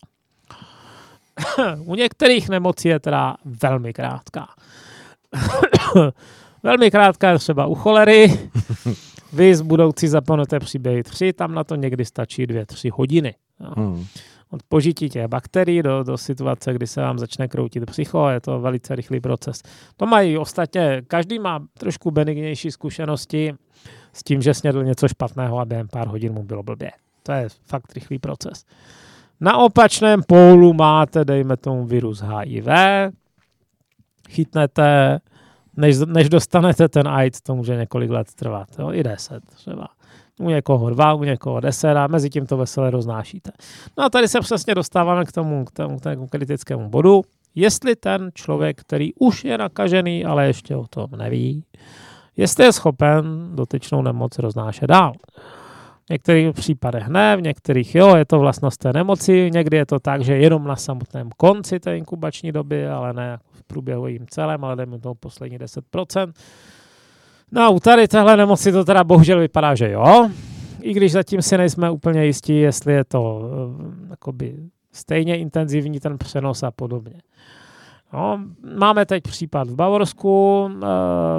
[1.79, 4.47] U některých nemocí je teda velmi krátká.
[6.63, 8.49] velmi krátká je třeba u cholery.
[9.33, 13.35] Vy z budoucí zapomenuté příběhy 3, tam na to někdy stačí 2-3 hodiny.
[13.59, 14.05] Hmm.
[14.49, 18.59] Od požití těch bakterií do, do situace, kdy se vám začne kroutit psycho, je to
[18.59, 19.61] velice rychlý proces.
[19.97, 23.53] To mají ostatně, každý má trošku benignější zkušenosti
[24.13, 26.91] s tím, že snědl něco špatného a během pár hodin mu bylo blbě.
[27.23, 28.65] To je fakt rychlý proces.
[29.41, 32.67] Na opačném pólu máte, dejme tomu, virus HIV,
[34.29, 35.19] chytnete,
[35.77, 39.87] než, než dostanete ten AIDS, to může několik let trvat, jo, i deset třeba.
[40.39, 43.51] U někoho dva, u někoho deset a mezi tím to veselé roznášíte.
[43.97, 47.21] No a tady se přesně dostáváme k tomu, k tomu, k tomu kritickému bodu.
[47.55, 51.63] Jestli ten člověk, který už je nakažený, ale ještě o tom neví,
[52.37, 55.13] jestli je schopen dotyčnou nemoc roznášet dál.
[56.07, 59.99] V některých případech ne, v některých jo, je to vlastnost té nemoci, někdy je to
[59.99, 64.63] tak, že jenom na samotném konci té inkubační doby, ale ne v průběhu jim celém,
[64.63, 66.33] ale dejme tomu poslední 10%.
[67.51, 70.29] No a u tady téhle nemoci to teda bohužel vypadá, že jo,
[70.81, 73.41] i když zatím si nejsme úplně jistí, jestli je to
[74.27, 74.35] uh,
[74.91, 77.21] stejně intenzivní ten přenos a podobně.
[78.13, 78.39] No,
[78.77, 80.69] máme teď případ v Bavorsku.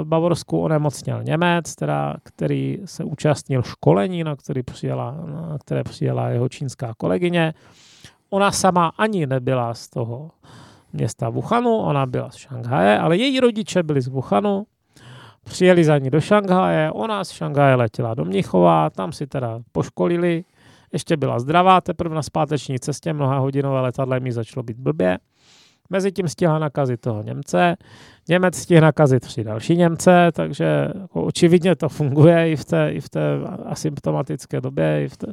[0.01, 6.29] V Bavorsku onemocněl Němec, teda, který se účastnil školení, na, který přijela, na které přijela
[6.29, 7.53] jeho čínská kolegyně.
[8.29, 10.31] Ona sama ani nebyla z toho
[10.93, 14.65] města Wuhanu, ona byla z Šanghaje, ale její rodiče byli z Wuhanu,
[15.43, 20.43] přijeli za ní do Šanghaje, ona z Šanghaje letěla do Mnichova, tam si teda poškolili,
[20.93, 25.17] ještě byla zdravá, teprve na zpáteční cestě mnoha hodinové letadlo mi začalo být blbě.
[25.89, 27.75] Mezitím stihla nakazit toho Němce,
[28.29, 33.01] Němec stihl nakazit tři další Němce, takže jako očividně to funguje i v té, i
[33.01, 33.21] v té
[33.65, 35.03] asymptomatické době.
[35.03, 35.27] I v té,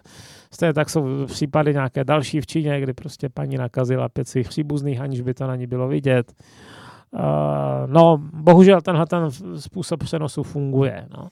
[0.51, 5.01] stejně tak jsou případy nějaké další v Číně, kdy prostě paní nakazila pět svých příbuzných,
[5.01, 6.33] aniž by to na ní bylo vidět.
[7.11, 7.21] Uh,
[7.87, 11.07] no, bohužel tenhle ten způsob přenosu funguje.
[11.17, 11.29] No.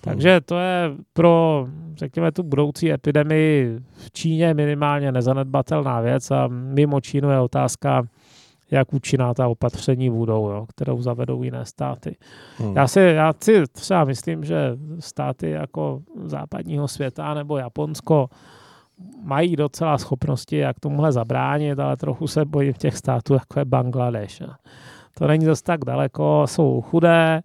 [0.00, 1.66] Takže to je pro,
[1.96, 8.02] řekněme, tu budoucí epidemii v Číně minimálně nezanedbatelná věc a mimo Čínu je otázka,
[8.70, 12.16] jak účinná ta opatření budou, jo, kterou zavedou jiné státy.
[12.58, 12.76] Hmm.
[12.76, 18.28] Já, si, já si třeba myslím, že státy jako západního světa nebo Japonsko
[19.22, 24.42] mají docela schopnosti, jak tomuhle zabránit, ale trochu se bojím těch států, jako je Bangladeš.
[25.18, 27.42] To není zase tak daleko, jsou chudé,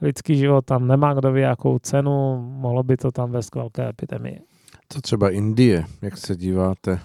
[0.00, 3.88] lidský život tam nemá kdo ví jakou cenu, mohlo by to tam vést k velké
[3.88, 4.40] epidemii.
[4.88, 7.00] Co třeba Indie, jak se díváte?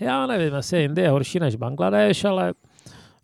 [0.00, 2.52] Já nevím, jestli je Indie horší než Bangladeš, ale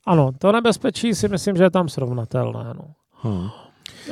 [0.06, 2.64] ano, to nebezpečí si myslím, že je tam srovnatelné.
[2.74, 2.84] No.
[3.10, 3.48] Hmm.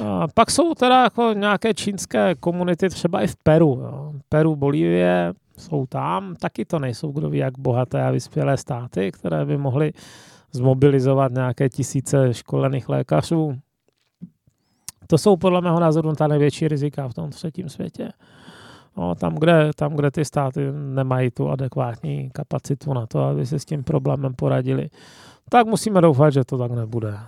[0.02, 3.80] A pak jsou teda jako nějaké čínské komunity třeba i v Peru.
[3.82, 4.12] Jo.
[4.28, 9.44] Peru, Bolívie jsou tam, taky to nejsou kdo ví jak bohaté a vyspělé státy, které
[9.44, 9.92] by mohly
[10.52, 13.58] zmobilizovat nějaké tisíce školených lékařů.
[15.06, 18.10] To jsou podle mého názoru ta největší rizika v tom třetím světě.
[18.96, 23.58] No, tam, kde, tam, kde ty státy nemají tu adekvátní kapacitu na to, aby se
[23.58, 24.90] s tím problémem poradili,
[25.48, 27.18] tak musíme doufat, že to tak nebude.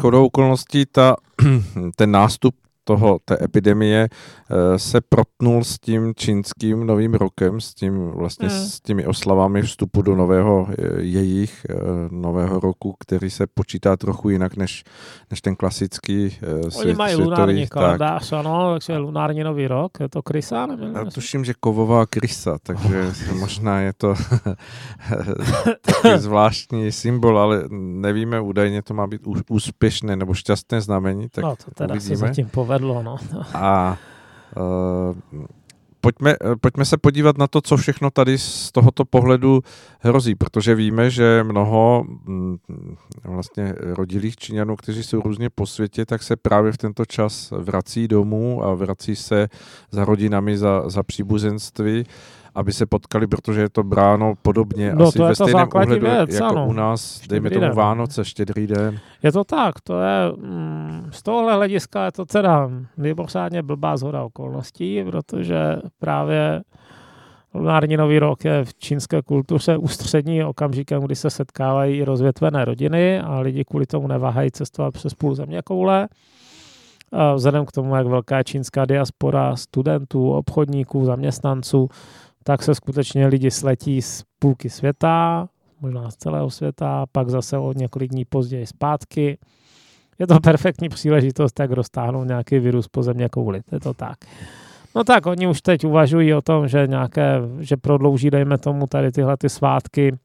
[0.00, 1.16] Chodou okolností ta,
[1.96, 2.54] ten nástup
[2.88, 8.58] toho, té epidemie eh, se protnul s tím čínským novým rokem, s tím vlastně hmm.
[8.58, 11.74] s těmi oslavami vstupu do nového eh, jejich eh,
[12.10, 14.84] nového roku, který se počítá trochu jinak než,
[15.30, 16.30] než ten klasický
[16.68, 20.66] svět, Oni mají světový, lunární kalendář, ano, takže lunární nový rok, je to krysa?
[20.94, 24.14] Já tuším, že kovová krysa, takže možná je to
[25.82, 27.64] takový zvláštní symbol, ale
[28.00, 29.20] nevíme, údajně to má být
[29.50, 32.16] úspěšné nebo šťastné znamení, tak no, to teda uvidíme.
[32.16, 33.02] se zatím povede povedlo.
[33.02, 33.18] No.
[33.54, 33.96] A
[34.56, 35.44] uh,
[36.00, 39.60] pojďme, pojďme se podívat na to, co všechno tady z tohoto pohledu
[40.00, 42.56] hrozí, protože víme, že mnoho mm,
[43.24, 48.08] vlastně rodilých Číňanů, kteří jsou různě po světě, tak se právě v tento čas vrací
[48.08, 49.48] domů a vrací se
[49.90, 52.04] za rodinami, za, za příbuzenství
[52.58, 56.06] aby se potkali, protože je to bráno podobně no, asi to je ve stejném ohledu
[56.06, 56.66] věc, jako ano.
[56.68, 57.74] u nás, dejme tomu den.
[57.74, 58.98] Vánoce, štědrý den.
[59.22, 64.22] Je to tak, to je mm, z tohohle hlediska je to teda mimořádně blbá zhoda
[64.22, 66.62] okolností, protože právě
[67.54, 73.38] Lunární nový rok je v čínské kultuře ústřední okamžikem, kdy se setkávají rozvětvené rodiny a
[73.40, 76.08] lidi kvůli tomu neváhají cestovat přes půl země koule.
[77.34, 81.88] Vzhledem k tomu, jak velká je čínská diaspora studentů, obchodníků, zaměstnanců,
[82.48, 85.48] tak se skutečně lidi sletí z půlky světa,
[85.80, 89.38] možná z celého světa, pak zase o několik dní později zpátky.
[90.18, 93.60] Je to perfektní příležitost, jak roztáhnout nějaký virus po země kouli.
[93.72, 94.18] Je to tak.
[94.94, 99.12] No tak, oni už teď uvažují o tom, že nějaké, že prodlouží, dejme tomu, tady
[99.12, 100.16] tyhle ty svátky.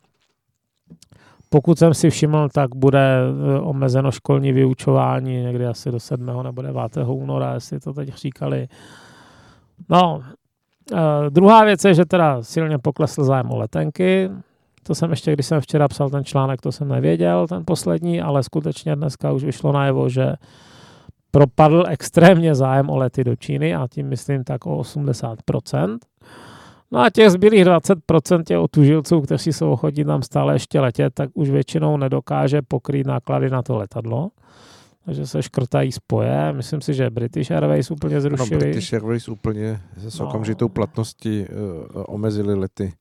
[1.50, 6.44] Pokud jsem si všiml, tak bude e, omezeno školní vyučování někdy asi do 7.
[6.44, 6.82] nebo 9.
[7.06, 8.68] února, jestli to teď říkali.
[9.90, 10.24] No,
[10.92, 14.30] Uh, druhá věc je, že teda silně poklesl zájem o letenky.
[14.84, 18.44] To jsem ještě, když jsem včera psal ten článek, to jsem nevěděl, ten poslední, ale
[18.44, 20.34] skutečně dneska už vyšlo najevo, že
[21.32, 25.98] propadl extrémně zájem o lety do Číny a tím myslím tak o 80%.
[26.92, 31.30] No a těch zbylých 20% těch otužilců, kteří jsou ochotní tam stále ještě letět, tak
[31.34, 34.30] už většinou nedokáže pokrýt náklady na to letadlo
[35.06, 36.54] takže se škrtají spoje.
[36.54, 38.50] Myslím si, že British Airways úplně zrušili.
[38.52, 40.28] No, British Airways úplně s no.
[40.28, 41.46] okamžitou platností
[41.96, 42.94] uh, omezili lety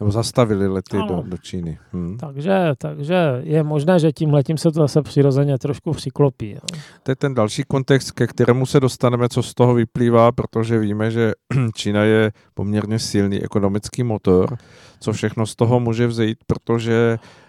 [0.00, 1.78] nebo zastavili lety do, do Číny.
[1.92, 2.18] Hmm.
[2.18, 6.50] Takže, takže je možné, že tím letím se to zase přirozeně trošku přiklopí.
[6.50, 6.78] Jo.
[7.02, 11.10] To je ten další kontext, ke kterému se dostaneme, co z toho vyplývá, protože víme,
[11.10, 11.32] že
[11.74, 14.56] Čína je poměrně silný ekonomický motor,
[15.00, 17.47] co všechno z toho může vzejít, protože Eh,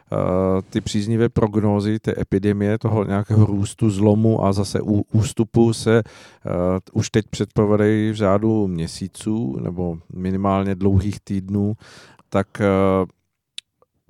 [0.69, 4.81] ty příznivé prognózy té epidemie, toho nějakého růstu, zlomu a zase
[5.11, 6.51] ústupu se uh,
[6.93, 11.73] už teď předpovědají v řádu měsíců nebo minimálně dlouhých týdnů,
[12.29, 13.05] tak uh,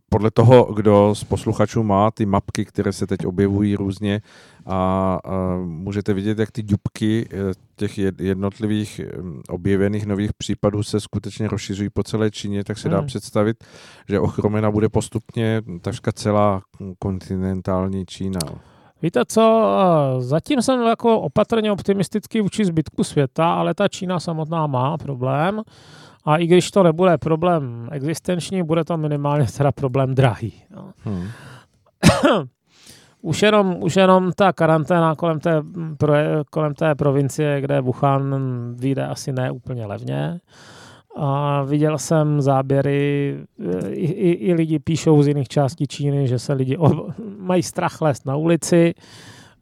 [0.09, 4.21] podle toho, kdo z posluchačů má ty mapky, které se teď objevují různě
[4.65, 7.35] a, a můžete vidět, jak ty dubky eh,
[7.79, 9.01] těch jednotlivých
[9.49, 13.07] objevených nových případů se skutečně rozšiřují po celé Číně, tak se dá hmm.
[13.07, 13.63] představit,
[14.09, 16.61] že ochromena bude postupně takřka celá
[16.99, 18.39] kontinentální Čína.
[19.01, 19.65] Víte co,
[20.19, 25.61] zatím jsem jako opatrně optimistický vůči zbytku světa, ale ta Čína samotná má problém.
[26.25, 30.53] A i když to nebude problém existenční, bude to minimálně teda problém drahý.
[30.75, 30.91] No.
[30.97, 31.27] Hmm.
[33.21, 35.61] už, jenom, už jenom ta karanténa kolem té,
[35.97, 36.13] pro,
[36.49, 38.35] kolem té provincie, kde Wuhan
[38.75, 40.39] vyjde asi ne úplně levně.
[41.15, 43.37] A viděl jsem záběry,
[43.89, 47.07] i, i, i lidi píšou z jiných částí Číny, že se lidi o,
[47.37, 48.93] mají strach lézt na ulici,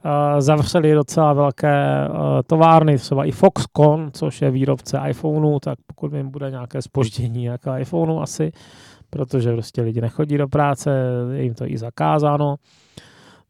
[0.05, 2.15] uh, zavřeli docela velké uh,
[2.47, 7.75] továrny, třeba i Foxconn, což je výrobce iPhoneů, tak pokud jim bude nějaké spoždění jako
[7.75, 8.51] iPhoneu asi,
[9.09, 10.91] protože prostě lidi nechodí do práce,
[11.33, 12.55] je jim to i zakázáno.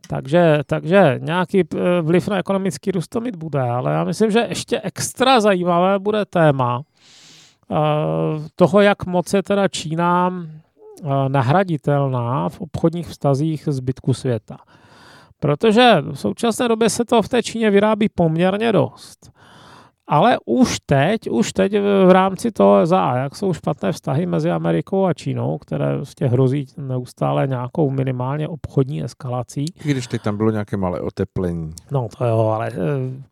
[0.10, 1.64] Takže, takže nějaký
[2.02, 6.26] vliv na ekonomický růst to mít bude, ale já myslím, že ještě extra zajímavé bude
[6.26, 7.78] téma uh,
[8.56, 14.58] toho, jak moc je teda Čína uh, nahraditelná v obchodních vztazích zbytku světa.
[15.40, 19.32] Protože v současné době se to v té Číně vyrábí poměrně dost.
[20.08, 21.74] Ale už teď, už teď
[22.08, 26.66] v rámci toho za jak jsou špatné vztahy mezi Amerikou a Čínou, které vlastně hrozí
[26.78, 29.66] neustále nějakou minimálně obchodní eskalací.
[29.86, 31.74] I když teď tam bylo nějaké malé oteplení.
[31.92, 32.78] No to jo, ale eh,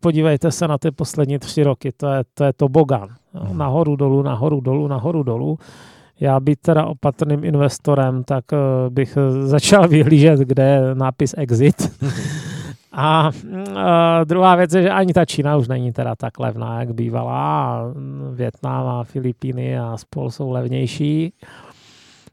[0.00, 3.08] podívejte se na ty poslední tři roky, to je to, je to bogan.
[3.34, 3.58] Hmm.
[3.58, 5.58] Nahoru, dolů, nahoru, dolů, nahoru, dolů
[6.20, 8.58] já být teda opatrným investorem, tak uh,
[8.94, 11.92] bych eh, začal vyhlížet, kde je nápis exit.
[12.98, 13.60] A uh,
[14.24, 17.80] druhá věc je, že ani ta Čína už není teda tak levná, jak bývala.
[18.32, 21.32] Větnam a Filipíny a spol jsou levnější.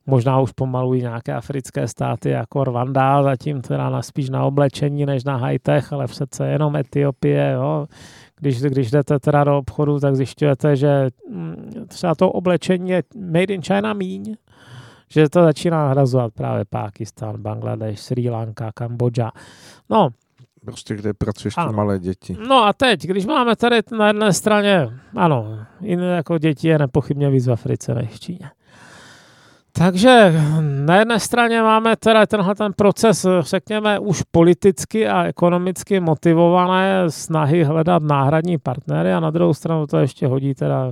[0.06, 5.24] Možná už pomalují nějaké africké státy jako Rwanda, zatím teda na spíš na oblečení než
[5.24, 7.86] na high-tech, ale přece jenom Etiopie, jo
[8.44, 13.54] když, když jdete teda do obchodu, tak zjišťujete, že mm, třeba to oblečení je made
[13.54, 14.36] in China míň,
[15.10, 19.32] že to začíná nahrazovat právě Pákistán, Bangladeš, Sri Lanka, Kambodža.
[19.90, 20.10] No,
[20.66, 22.38] Prostě kde pracuješ ty malé děti.
[22.48, 27.30] No a teď, když máme tady na jedné straně, ano, jiné jako děti je nepochybně
[27.30, 28.50] víc v Africe než v Číně.
[29.78, 30.34] Takže
[30.86, 37.64] na jedné straně máme teda tenhle ten proces, řekněme, už politicky a ekonomicky motivované snahy
[37.64, 40.92] hledat náhradní partnery a na druhou stranu to ještě hodí teda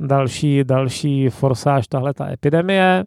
[0.00, 3.04] další, další forsáž tahle ta epidemie.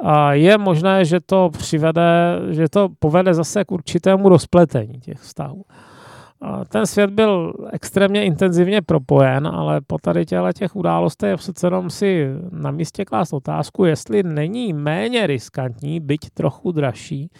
[0.00, 5.64] A je možné, že to přivede, že to povede zase k určitému rozpletení těch vztahů.
[6.68, 11.90] Ten svět byl extrémně intenzivně propojen, ale po tady těchto těch událostech je přece jenom
[11.90, 17.30] si na místě klást otázku, jestli není méně riskantní, byť trochu dražší,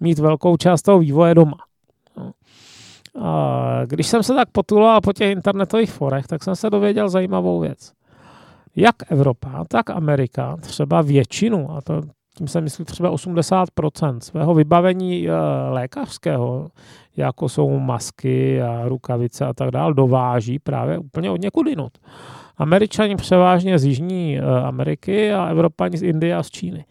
[0.00, 1.56] mít velkou část toho vývoje doma.
[2.16, 2.32] No.
[3.24, 7.60] A když jsem se tak potuloval po těch internetových forech, tak jsem se dověděl zajímavou
[7.60, 7.92] věc.
[8.80, 12.02] Jak Evropa, tak Amerika třeba většinu, a to
[12.36, 15.32] tím se myslí třeba 80% svého vybavení e,
[15.70, 16.68] lékařského,
[17.16, 21.92] jako jsou masky a rukavice a tak dále, dováží právě úplně od někud jinut.
[22.56, 26.84] Američani převážně z Jižní e, Ameriky a Evropani z Indie a z Číny.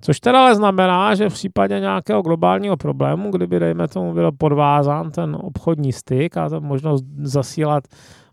[0.00, 5.10] Což teda ale znamená, že v případě nějakého globálního problému, kdyby, dejme tomu, byl podvázán
[5.10, 7.84] ten obchodní styk a ta možnost zasílat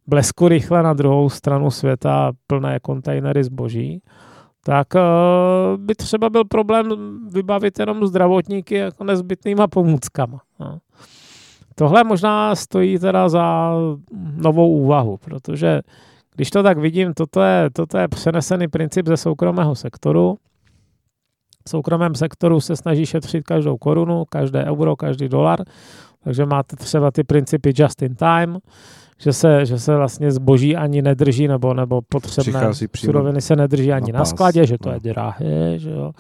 [0.10, 4.02] blesku rychle na druhou stranu světa plné kontejnery zboží,
[4.64, 5.02] tak uh,
[5.78, 6.90] by třeba byl problém
[7.34, 10.42] vybavit jenom zdravotníky jako nezbytnýma pomůckama.
[10.60, 10.78] No.
[11.76, 13.74] Tohle možná stojí teda za
[14.36, 15.82] novou úvahu, protože
[16.36, 20.38] když to tak vidím, toto je, toto je přenesený princip ze soukromého sektoru.
[21.66, 25.60] V soukromém sektoru se snaží šetřit každou korunu, každé euro, každý dolar,
[26.24, 28.58] takže máte třeba ty principy just in time,
[29.22, 34.12] že se, že se vlastně zboží ani nedrží, nebo, nebo potřebné suroviny se nedrží ani
[34.12, 34.96] na, na skladě, že to no.
[34.96, 36.12] je drahé, že jo.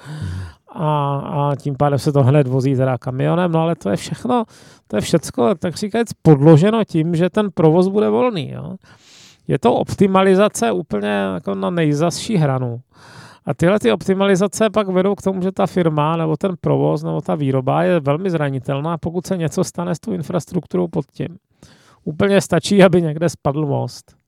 [0.72, 4.43] A, a tím pádem se to hned vozí teda kamionem, no ale to je všechno,
[4.88, 8.76] to je všecko, tak říkajíc, podloženo tím, že ten provoz bude volný, jo.
[9.47, 12.82] Je to optimalizace úplně jako na nejzasší hranu.
[13.45, 17.22] A tyhle ty optimalizace pak vedou k tomu, že ta firma nebo ten provoz nebo
[17.22, 21.38] ta výroba je velmi zranitelná, pokud se něco stane s tou infrastrukturou pod tím.
[22.04, 24.20] Úplně stačí, aby někde spadl most.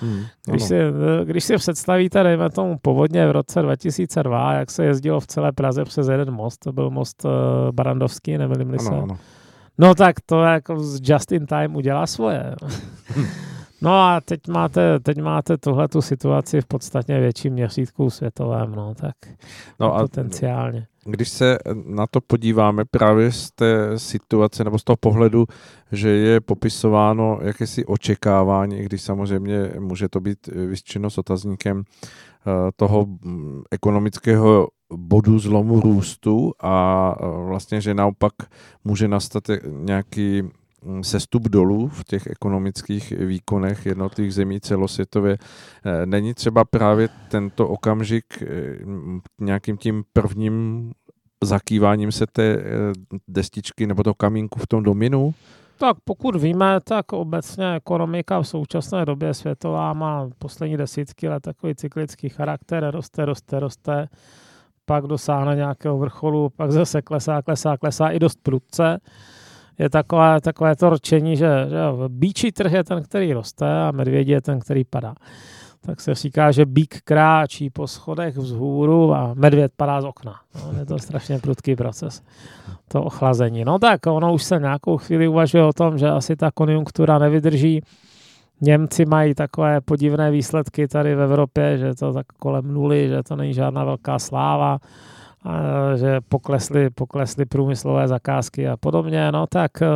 [0.00, 0.78] Hmm, když, si,
[1.24, 5.84] když si představíte, dejme tomu povodně v roce 2002, jak se jezdilo v celé Praze
[5.84, 7.30] přes jeden most, to byl most uh,
[7.72, 8.88] Barandovský, nemilím se.
[8.88, 9.18] Ano, ano.
[9.78, 12.54] No tak to jako just in time udělá svoje.
[13.82, 18.94] No a teď máte, teď máte tuhle tu situaci v podstatně větším měřítku světovém, no
[18.94, 19.14] tak
[19.80, 20.86] no a potenciálně.
[21.06, 25.46] Když se na to podíváme právě z té situace nebo z toho pohledu,
[25.92, 33.06] že je popisováno jakési očekávání, když samozřejmě může to být vyštěno s otazníkem eh, toho
[33.06, 38.32] mm, ekonomického bodu zlomu růstu a eh, vlastně, že naopak
[38.84, 40.42] může nastat nějaký
[41.02, 45.36] sestup dolů v těch ekonomických výkonech jednotlivých zemí celosvětově.
[45.84, 48.46] Eh, není třeba právě tento okamžik eh,
[49.40, 50.90] nějakým tím prvním
[51.44, 52.62] zakýváním se té eh,
[53.28, 55.34] destičky nebo toho kamínku v tom dominu?
[55.78, 61.74] Tak pokud víme, tak obecně ekonomika v současné době světová má poslední desítky let takový
[61.74, 64.08] cyklický charakter, roste, roste, roste,
[64.86, 69.00] pak dosáhne nějakého vrcholu, pak zase klesá, klesá, klesá i dost prudce
[69.78, 71.76] je takové, takové to ročení, že, že
[72.08, 75.14] bíčí trh je ten, který roste a medvědí je ten, který padá.
[75.86, 80.40] Tak se říká, že bík kráčí po schodech vzhůru a medvěd padá z okna.
[80.54, 82.22] No, je to strašně prudký proces,
[82.88, 83.64] to ochlazení.
[83.64, 87.82] No tak ono už se nějakou chvíli uvažuje o tom, že asi ta konjunktura nevydrží.
[88.60, 93.36] Němci mají takové podivné výsledky tady v Evropě, že to tak kolem nuly, že to
[93.36, 94.78] není žádná velká sláva
[95.96, 99.86] že poklesly, poklesly průmyslové zakázky a podobně, no tak e,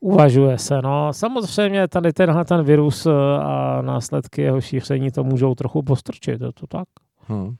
[0.00, 0.82] uvažuje se.
[0.82, 1.12] No.
[1.12, 3.10] Samozřejmě tady tenhle ten virus e,
[3.42, 6.88] a následky jeho šíření to můžou trochu postrčit, je to tak?
[7.28, 7.56] Hmm.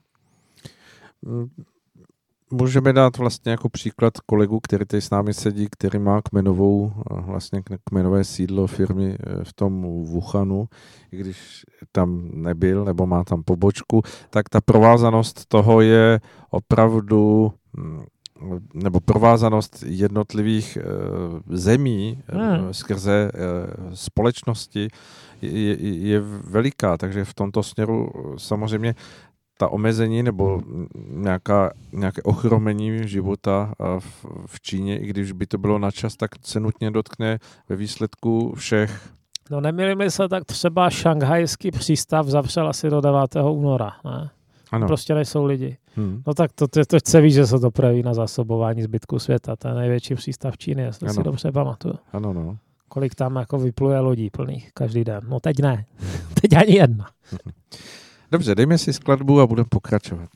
[2.51, 7.61] Můžeme dát vlastně jako příklad kolegu, který tady s námi sedí, který má kmenovou, vlastně
[7.83, 10.67] kmenové sídlo firmy e, v tom Wuhanu,
[11.11, 16.19] i když tam nebyl, nebo má tam pobočku, tak ta provázanost toho je
[16.49, 18.05] opravdu mm,
[18.73, 20.81] nebo provázanost jednotlivých e,
[21.57, 22.73] zemí hmm.
[22.73, 23.31] skrze
[23.93, 24.87] společnosti
[25.41, 25.77] je,
[26.07, 28.95] je veliká, takže v tomto směru samozřejmě
[29.57, 30.61] ta omezení nebo
[31.09, 36.31] nějaká, nějaké ochromení života v, v Číně, i když by to bylo na čas, tak
[36.41, 37.39] se nutně dotkne
[37.69, 39.09] ve výsledku všech.
[39.51, 43.35] No nemilím se, tak třeba šanghajský přístav zavřel asi do 9.
[43.51, 44.29] února, ne?
[44.71, 44.87] Ano.
[44.87, 45.77] Prostě nejsou lidi.
[45.95, 46.23] Hmm.
[46.27, 49.55] No tak to, to, to se ví, že se to projeví na zásobování zbytku světa.
[49.55, 51.13] To je největší přístav Číny, jestli ano.
[51.13, 51.93] si dobře pamatuju.
[52.13, 52.57] Ano, no.
[52.89, 55.21] Kolik tam jako vypluje lodí plných každý den.
[55.27, 55.85] No teď ne.
[56.41, 57.07] teď ani jedna.
[58.31, 60.29] Dobře, dejme si skladbu a budeme pokračovat.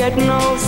[0.00, 0.59] yet knows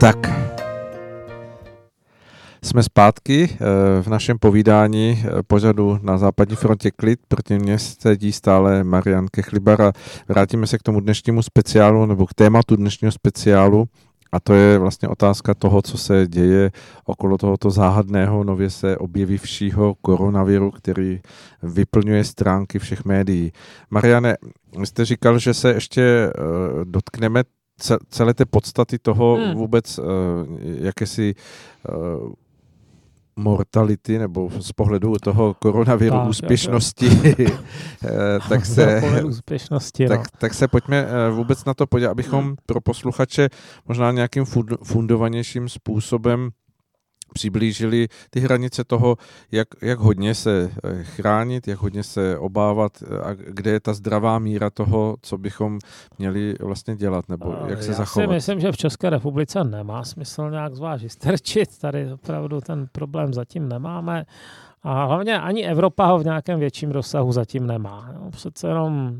[0.00, 0.16] Tak,
[2.64, 3.56] jsme zpátky eh,
[4.02, 7.20] v našem povídání eh, pořadu na západní frontě klid.
[7.28, 9.92] Proti mně sedí stále Marian Kechlibara.
[10.28, 13.88] Vrátíme se k tomu dnešnímu speciálu, nebo k tématu dnešního speciálu,
[14.32, 16.70] a to je vlastně otázka toho, co se děje
[17.04, 21.20] okolo tohoto záhadného, nově se objevivšího koronaviru, který
[21.62, 23.52] vyplňuje stránky všech médií.
[23.90, 24.36] Mariane,
[24.84, 27.44] jste říkal, že se ještě uh, dotkneme
[28.08, 29.54] celé té podstaty toho hmm.
[29.54, 30.04] vůbec uh,
[30.60, 31.34] jakési
[31.88, 32.32] uh,
[33.36, 37.08] mortality nebo z pohledu toho koronaviru tak, úspěšnosti,
[38.48, 40.24] tak, se, úspěšnosti tak, no.
[40.38, 42.56] tak se pojďme vůbec na to podívat, abychom hmm.
[42.66, 43.48] pro posluchače
[43.88, 44.44] možná nějakým
[44.82, 46.50] fundovanějším způsobem
[47.32, 49.16] přiblížili ty hranice toho,
[49.52, 53.94] jak, jak hodně se eh, chránit, jak hodně se obávat eh, a kde je ta
[53.94, 55.78] zdravá míra toho, co bychom
[56.18, 58.22] měli vlastně dělat, nebo eh, jak se Já zachovat.
[58.22, 61.78] Já si myslím, že v České republice nemá smysl nějak zvlášť strčit.
[61.78, 64.24] Tady opravdu ten problém zatím nemáme.
[64.82, 68.12] A hlavně ani Evropa ho v nějakém větším rozsahu zatím nemá.
[68.14, 69.16] No, přece jenom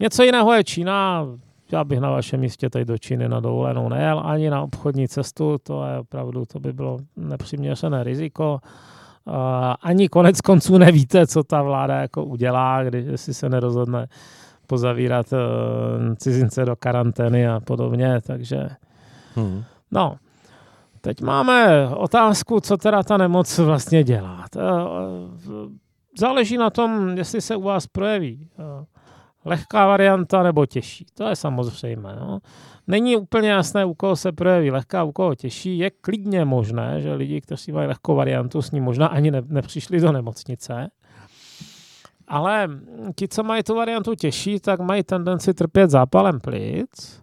[0.00, 1.26] něco jiného je Čína,
[1.72, 5.58] já bych na vašem místě tady do Číny na dovolenou nejel, ani na obchodní cestu,
[5.62, 8.58] to je opravdu, to by bylo nepřiměřené riziko.
[9.82, 14.08] Ani konec konců nevíte, co ta vláda jako udělá, když si se nerozhodne
[14.66, 15.38] pozavírat uh,
[16.14, 18.68] cizince do karantény a podobně, takže
[19.34, 19.62] hmm.
[19.90, 20.16] no.
[21.00, 24.44] Teď máme otázku, co teda ta nemoc vlastně dělá.
[26.18, 28.48] Záleží na tom, jestli se u vás projeví
[29.44, 31.06] lehká varianta nebo těžší.
[31.14, 32.16] To je samozřejmé.
[32.20, 32.38] No.
[32.86, 35.78] Není úplně jasné, u koho se projeví lehká, u koho těžší.
[35.78, 40.00] Je klidně možné, že lidi, kteří mají lehkou variantu, s ní možná ani ne, nepřišli
[40.00, 40.90] do nemocnice.
[42.28, 42.68] Ale
[43.16, 47.22] ti, co mají tu variantu těžší, tak mají tendenci trpět zápalem plic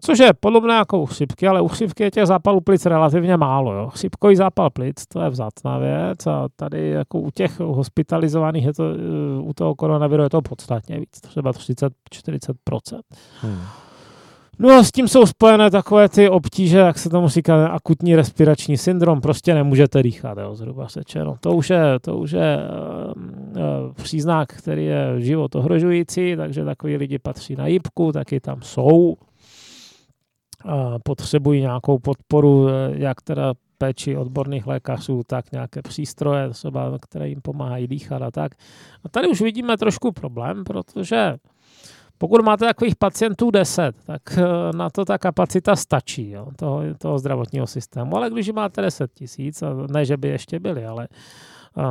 [0.00, 3.72] Což je podobné jako u chřipky, ale u chřipky je těch zápalů plic relativně málo.
[3.72, 3.88] Jo.
[3.88, 8.84] Chřipkový zápal plic, to je vzácná věc a tady jako u těch hospitalizovaných je to,
[8.84, 13.00] eh, u toho koronaviru je to podstatně víc, třeba 30-40%.
[13.40, 13.60] Hmm.
[14.62, 18.76] No a s tím jsou spojené takové ty obtíže, jak se tomu říká, akutní respirační
[18.76, 21.36] syndrom, prostě nemůžete dýchat, jo, zhruba řečeno.
[21.40, 22.58] To už je, to už je
[23.56, 29.16] uh, příznak, který je život ohrožující, takže takový lidi patří na jípku, taky tam jsou
[31.04, 37.40] potřebují nějakou podporu, eh, jak teda péči odborných lékařů, tak nějaké přístroje, třeba, které jim
[37.42, 38.52] pomáhají dýchat a tak.
[39.04, 41.36] A tady už vidíme trošku problém, protože
[42.18, 47.18] pokud máte takových pacientů 10, tak eh, na to ta kapacita stačí jo, toho, toho
[47.18, 48.16] zdravotního systému.
[48.16, 51.08] Ale když máte 10 tisíc, ne, že by ještě byli, ale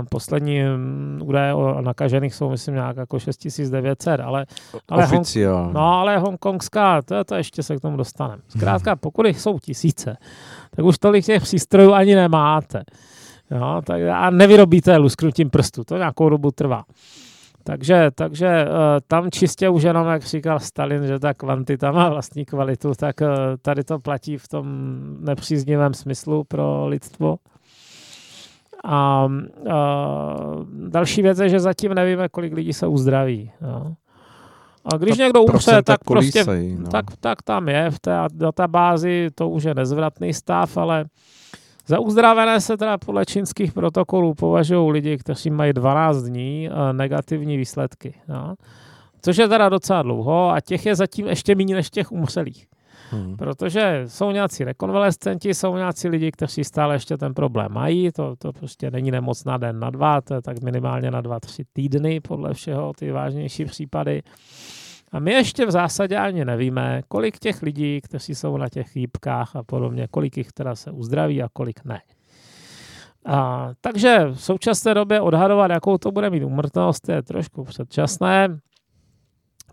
[0.10, 4.46] Poslední mm, údaje o nakažených jsou, myslím, nějak jako 6900, ale,
[4.90, 5.28] ale, Hong,
[5.74, 8.42] no, ale hongkongská, to, to ještě se k tomu dostaneme.
[8.48, 9.00] Zkrátka, hmm.
[9.00, 10.18] pokud jich jsou tisíce,
[10.76, 12.84] tak už tolik těch přístrojů ani nemáte.
[13.52, 16.84] Jo, tak, a nevyrobíte lusknutím prstu, to nějakou dobu trvá.
[17.64, 18.74] Takže, takže uh,
[19.08, 23.28] tam čistě už jenom, jak říkal Stalin, že ta kvantita má vlastní kvalitu, tak uh,
[23.62, 24.68] tady to platí v tom
[25.20, 27.38] nepříznivém smyslu pro lidstvo.
[28.84, 29.28] A, a
[30.88, 33.52] další věc je, že zatím nevíme, kolik lidí se uzdraví.
[33.62, 33.94] Jo.
[34.94, 36.46] A když Ta někdo umře, tak prostě
[36.78, 36.90] no.
[36.90, 41.06] tak, tak tam je v té databázi, to už je nezvratný stav, ale
[41.88, 48.14] za uzdravené se teda podle čínských protokolů považují lidi, kteří mají 12 dní negativní výsledky.
[48.30, 48.56] Jo.
[49.22, 52.68] Což je teda docela dlouho a těch je zatím ještě méně než těch umřelých.
[53.12, 53.38] Hmm.
[53.38, 58.53] Protože jsou nějací rekonvalescenti, jsou nějací lidi, kteří stále ještě ten problém mají, to, to
[58.53, 62.20] prostě není nemoc na den, na dva, to je tak minimálně na dva, tři týdny
[62.20, 64.22] podle všeho ty vážnější případy.
[65.12, 69.55] A my ještě v zásadě ani nevíme, kolik těch lidí, kteří jsou na těch chýbkách
[69.55, 72.01] a podobně, kolik jich teda se uzdraví a kolik ne.
[73.26, 78.60] A, takže v současné době odhadovat, jakou to bude mít umrtnost, je trošku předčasné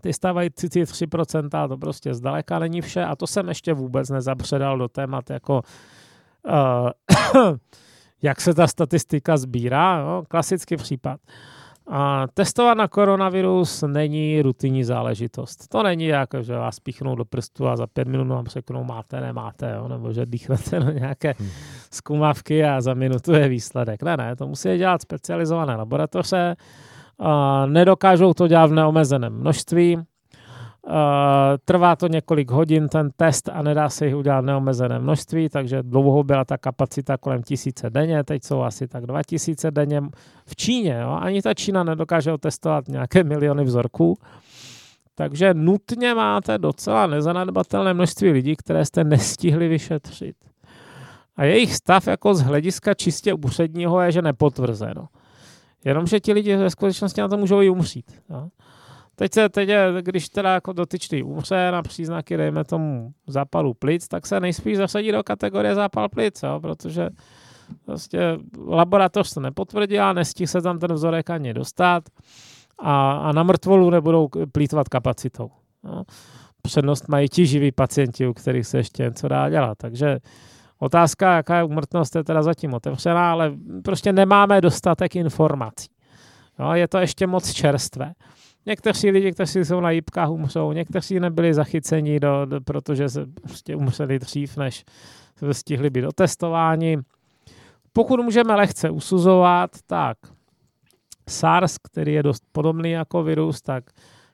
[0.07, 4.87] ty stávající 3%, to prostě zdaleka není vše a to jsem ještě vůbec nezapředal do
[4.87, 5.61] témat jako
[6.47, 6.89] uh,
[8.21, 11.19] jak se ta statistika sbírá, no, klasický případ.
[11.87, 15.67] A testovat na koronavirus není rutinní záležitost.
[15.67, 19.21] To není jako, že vás píchnou do prstu a za pět minut vám řeknou máte,
[19.21, 19.87] nemáte, jo?
[19.87, 21.49] nebo že dýchnete na nějaké hmm.
[21.91, 24.03] zkumavky a za minutu je výsledek.
[24.03, 26.55] Ne, ne, to musí dělat specializované laboratoře,
[27.65, 29.97] nedokážou to dělat v neomezeném množství.
[31.65, 36.23] Trvá to několik hodin ten test a nedá se jich udělat neomezené množství, takže dlouho
[36.23, 40.01] byla ta kapacita kolem tisíce denně, teď jsou asi tak dva tisíce denně.
[40.45, 44.17] V Číně, jo, ani ta Čína nedokáže otestovat nějaké miliony vzorků,
[45.17, 50.35] Takže nutně máte docela nezanedbatelné množství lidí, které jste nestihli vyšetřit.
[51.35, 55.07] A jejich stav jako z hlediska čistě úředního je, že nepotvrzeno.
[55.87, 58.21] Jenomže ti lidi ve skutečnosti na to můžou i umřít.
[58.29, 58.47] Jo?
[59.15, 64.07] Teď se, teď je, když teda jako dotyčný umře na příznaky, dejme tomu zápalu plic,
[64.07, 66.59] tak se nejspíš zasadí do kategorie zápal plic, jo?
[66.59, 67.09] protože
[67.85, 72.03] prostě laboratoř to nepotvrdila, nestihl se tam ten vzorek ani dostat
[72.79, 75.49] a, a na mrtvolu nebudou plítvat kapacitou.
[75.83, 76.03] Jo?
[76.61, 79.77] Přednost mají ti živí pacienti, u kterých se ještě něco dá dělat.
[79.77, 80.19] Takže
[80.79, 83.53] otázka, jaká je umrtnost, je teda zatím otevřená, ale
[83.83, 85.87] prostě nemáme dostatek informací.
[86.59, 86.71] Jo?
[86.71, 88.13] Je to ještě moc čerstvé.
[88.65, 93.75] Někteří lidi, kteří jsou na jípkách, umřou, někteří nebyli zachyceni, do, do, protože se prostě
[93.75, 94.85] umřeli dřív, než
[95.51, 96.97] stihli být otestováni.
[97.93, 100.17] Pokud můžeme lehce usuzovat, tak
[101.29, 103.83] SARS, který je dost podobný jako virus, tak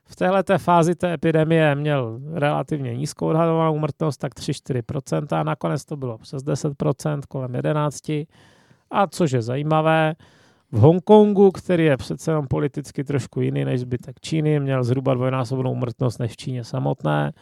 [0.06, 5.96] v této fázi té epidemie měl relativně nízkou odhadovanou úmrtnost, tak 3-4%, a nakonec to
[5.96, 8.26] bylo přes 10%, kolem 11%.
[8.90, 10.14] A což je zajímavé,
[10.72, 15.72] v Hongkongu, který je přece jenom politicky trošku jiný než zbytek Číny, měl zhruba dvojnásobnou
[15.72, 17.32] umrtnost než v Číně samotné,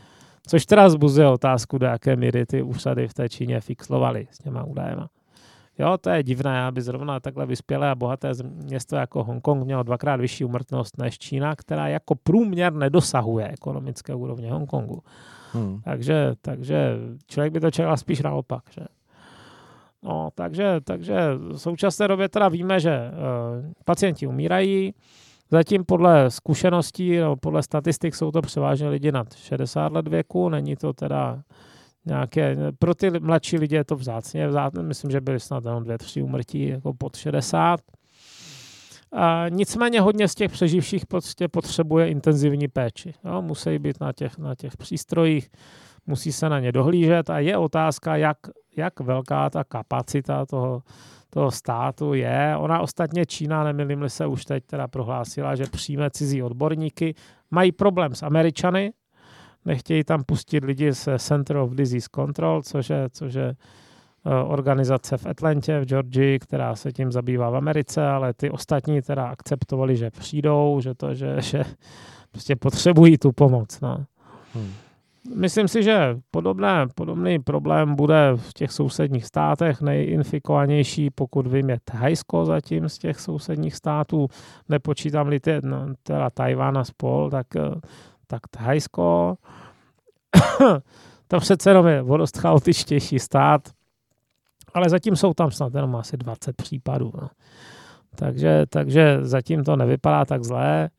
[0.46, 4.64] což teda zbuzuje otázku, do jaké míry ty úřady v té Číně fixlovaly s těma
[4.64, 5.08] údajema.
[5.78, 10.20] Jo, to je divné, aby zrovna takhle vyspělé a bohaté město jako Hongkong mělo dvakrát
[10.20, 15.02] vyšší umrtnost než Čína, která jako průměr nedosahuje ekonomické úrovně Hongkongu.
[15.52, 15.80] Hmm.
[15.84, 16.96] Takže, takže
[17.26, 18.62] člověk by to čekal spíš naopak.
[18.70, 18.84] Že?
[20.02, 24.94] No, takže, takže v současné době teda víme, že uh, pacienti umírají,
[25.52, 30.76] Zatím podle zkušeností, no, podle statistik jsou to převážně lidi nad 60 let věku, není
[30.76, 31.42] to teda
[32.06, 35.98] nějaké, pro ty mladší lidi je to vzácně, vzácně myslím, že byly snad jenom dvě,
[35.98, 37.80] tři umrtí jako pod 60.
[39.12, 43.14] A nicméně hodně z těch přeživších prostě potřebuje intenzivní péči.
[43.24, 43.42] Jo?
[43.42, 45.50] Musí být na těch, na těch přístrojích,
[46.06, 48.36] musí se na ně dohlížet a je otázka, jak,
[48.76, 50.82] jak velká ta kapacita toho,
[51.30, 52.54] toho státu je.
[52.58, 57.14] Ona ostatně Čína, nemilím se, už teď teda prohlásila, že přijme cizí odborníky.
[57.50, 58.92] Mají problém s Američany,
[59.64, 63.54] nechtějí tam pustit lidi z Center of Disease Control, což je, což je
[64.26, 69.02] eh, organizace v Atlantě, v Georgii, která se tím zabývá v Americe, ale ty ostatní
[69.02, 71.64] teda akceptovali, že přijdou, že to, že, že
[72.30, 73.80] prostě potřebují tu pomoc.
[73.80, 74.04] No.
[74.54, 74.72] Hmm.
[75.34, 79.80] Myslím si, že podobné, podobný problém bude v těch sousedních státech.
[79.80, 84.28] Nejinfikovanější, pokud vím, je Thajsko zatím z těch sousedních států.
[84.68, 87.60] Nepočítám-li no, teda Tajván a spol, tak, eh,
[88.32, 89.34] tak Thajsko.
[91.28, 93.68] to přece jenom je vodost chaotičtější stát,
[94.74, 97.12] ale zatím jsou tam snad jenom asi 20 případů.
[97.22, 97.28] No.
[98.14, 100.90] Takže, takže zatím to nevypadá tak zlé.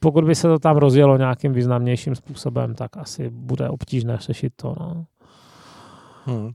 [0.00, 4.74] Pokud by se to tam rozjelo nějakým významnějším způsobem, tak asi bude obtížné řešit to.
[4.80, 5.06] No.
[6.26, 6.52] Hmm.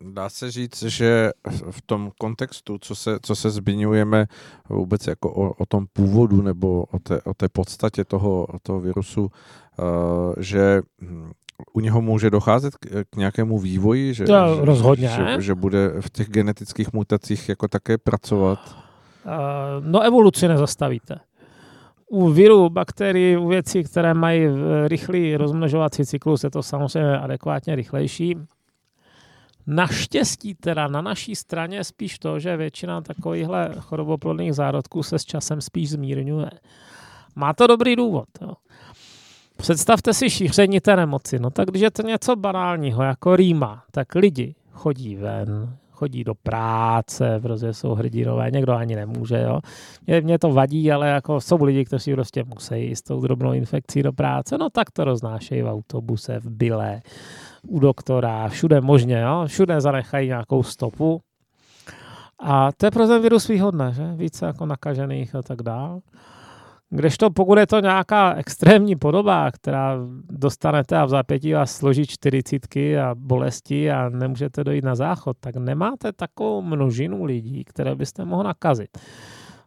[0.00, 1.30] Dá se říct, že
[1.70, 4.26] v tom kontextu, co se, co se zmiňujeme
[4.68, 9.30] vůbec jako o, o tom původu nebo o té, o té podstatě toho, toho virusu,
[10.40, 11.30] že hm,
[11.72, 15.08] u něho může docházet k, k nějakému vývoji, že, to rozhodně.
[15.08, 18.76] Že, že bude v těch genetických mutacích jako také pracovat?
[19.80, 21.20] No evoluci nezastavíte
[22.08, 24.48] u virů, bakterií, u věcí, které mají
[24.86, 28.36] rychlý rozmnožovací cyklus, je to samozřejmě adekvátně rychlejší.
[29.66, 35.60] Naštěstí teda na naší straně spíš to, že většina takovýchhle choroboplodných zárodků se s časem
[35.60, 36.50] spíš zmírňuje.
[37.34, 38.28] Má to dobrý důvod.
[38.40, 38.52] Jo.
[39.56, 41.38] Představte si šíření té nemoci.
[41.38, 46.34] No tak když je to něco banálního, jako rýma, tak lidi chodí ven, chodí do
[46.34, 49.60] práce, protože jsou hrdinové, někdo ani nemůže, jo.
[50.06, 54.02] Mě, mě to vadí, ale jako jsou lidi, kteří prostě musí s tou drobnou infekcí
[54.02, 57.02] do práce, no tak to roznášejí v autobuse, v byle,
[57.68, 59.44] u doktora, všude možně, jo.
[59.46, 61.20] Všude zanechají nějakou stopu.
[62.38, 64.12] A to je pro ten virus výhodné, že?
[64.16, 66.00] Více jako nakažených a tak dále.
[66.90, 69.96] Kdežto pokud je to nějaká extrémní podoba, která
[70.30, 75.56] dostanete a v zápětí vás složí čtyřicítky a bolesti a nemůžete dojít na záchod, tak
[75.56, 78.98] nemáte takovou množinu lidí, které byste mohl nakazit.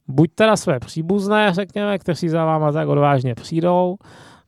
[0.07, 3.95] Buď teda své příbuzné, řekněme, kteří za váma tak odvážně přijdou,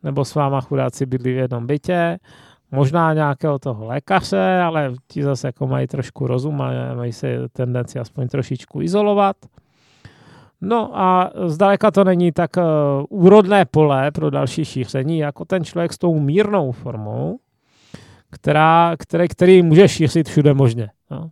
[0.03, 2.17] nebo s váma chudáci bydlí v jednom bytě,
[2.71, 7.99] možná nějakého toho lékaře, ale ti zase jako mají trošku rozum a mají se tendenci
[7.99, 9.35] aspoň trošičku izolovat–
[10.61, 12.63] No a zdaleka to není tak uh,
[13.09, 17.39] úrodné pole pro další šíření, jako ten člověk s tou mírnou formou,
[18.31, 20.89] která, který, který může šířit všude možně.
[21.11, 21.29] No.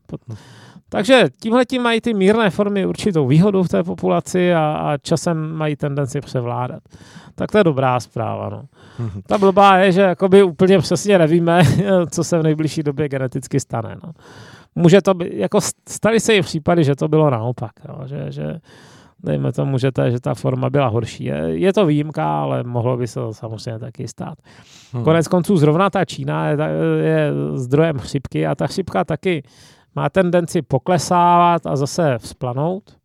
[0.90, 5.52] Takže tímhle tím mají ty mírné formy určitou výhodu v té populaci a, a časem
[5.52, 6.84] mají tendenci převládat.
[7.36, 8.50] Tak to je dobrá zpráva.
[8.50, 8.64] No.
[9.28, 11.62] Ta blbá je, že jakoby úplně přesně nevíme,
[12.10, 13.96] co se v nejbližší době geneticky stane.
[14.04, 14.12] No.
[14.76, 15.60] Může to být, jako
[15.90, 18.60] staly se i případy, že to bylo naopak, jo, že, že
[19.24, 21.24] dejme tomu, že ta, že ta forma byla horší.
[21.24, 24.38] Je, je to výjimka, ale mohlo by se to samozřejmě taky stát.
[24.94, 25.04] Hmm.
[25.04, 26.58] Konec konců zrovna ta Čína je,
[27.04, 29.44] je zdrojem chřipky a ta chřipka taky
[29.96, 33.00] má tendenci poklesávat a zase vzplanout.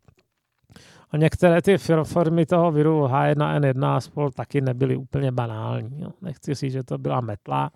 [1.11, 6.01] A některé ty formy toho viru H1N1 a spol taky nebyly úplně banální.
[6.01, 6.09] Jo.
[6.21, 7.71] Nechci říct, že to byla metla.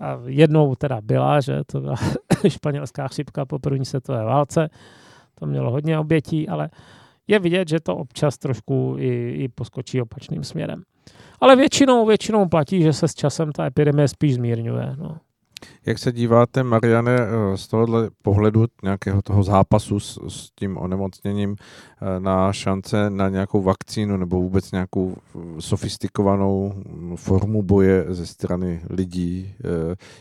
[0.00, 1.96] A jednou teda byla, že to byla
[2.48, 4.68] španělská chřipka po první světové válce.
[5.34, 6.70] To mělo hodně obětí, ale
[7.26, 10.82] je vidět, že to občas trošku i, i poskočí opačným směrem.
[11.40, 14.96] Ale většinou, většinou platí, že se s časem ta epidemie spíš zmírňuje.
[14.98, 15.16] No.
[15.86, 21.56] Jak se díváte, Mariane, eh, z tohohle pohledu nějakého toho zápasu s, s tím onemocněním
[21.56, 26.74] eh, na šance na nějakou vakcínu nebo vůbec nějakou eh, sofistikovanou
[27.16, 29.54] formu boje ze strany lidí,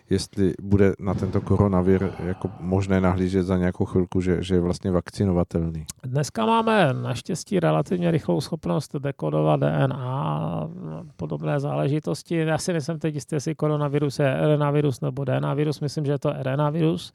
[0.09, 4.91] jestli bude na tento koronavir jako možné nahlížet za nějakou chvilku, že, že je vlastně
[4.91, 5.85] vakcinovatelný?
[6.03, 10.69] Dneska máme naštěstí relativně rychlou schopnost dekodovat DNA a
[11.15, 12.35] podobné záležitosti.
[12.35, 16.11] Já si myslím teď jistě, jestli koronavirus je RNA virus nebo DNA virus, myslím, že
[16.11, 17.13] je to RNA virus,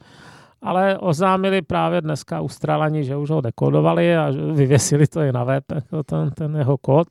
[0.63, 5.65] ale oznámili právě dneska Australani, že už ho dekodovali a vyvěsili to i na web,
[6.07, 7.09] ten, ten jeho kód.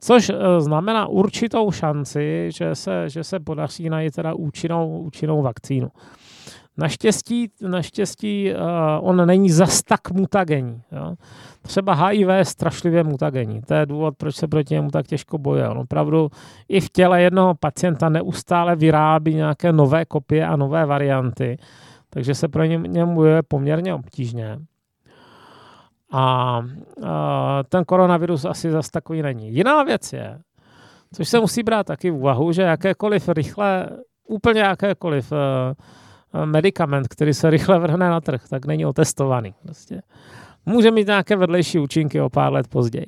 [0.00, 5.88] Což eh, znamená určitou šanci, že se, že se podaří najít teda účinnou, účinnou vakcínu.
[6.76, 10.82] Naštěstí, naštěstí uh, on není zas tak mutagenní.
[10.92, 11.14] Jo.
[11.62, 13.62] Třeba HIV je strašlivě mutagenní.
[13.62, 15.68] To je důvod, proč se proti němu tak těžko bojuje.
[15.68, 16.30] On opravdu
[16.68, 21.56] i v těle jednoho pacienta neustále vyrábí nějaké nové kopie a nové varianty,
[22.10, 24.58] takže se pro něm bojuje poměrně obtížně.
[26.12, 26.58] A
[26.96, 27.06] uh,
[27.68, 29.54] ten koronavirus asi zas takový není.
[29.54, 30.38] Jiná věc je,
[31.12, 33.88] což se musí brát taky v úvahu, že jakékoliv rychle,
[34.28, 35.38] úplně jakékoliv uh,
[36.44, 39.54] medicament, který se rychle vrhne na trh, tak není otestovaný.
[39.62, 40.02] Prostě.
[40.66, 43.06] Může mít nějaké vedlejší účinky o pár let později.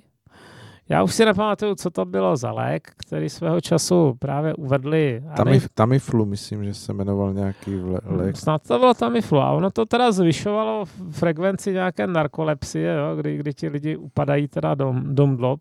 [0.88, 5.22] Já už si nepamatuju, co to bylo za lék, který svého času právě uvedli.
[5.36, 8.36] Tamif, Tamiflu, myslím, že se jmenoval nějaký lék.
[8.36, 13.54] Snad to bylo Tamiflu a ono to teda zvyšovalo frekvenci nějaké narkolepsie, jo, kdy, kdy
[13.54, 15.60] ti lidi upadají teda dom, dom dlob.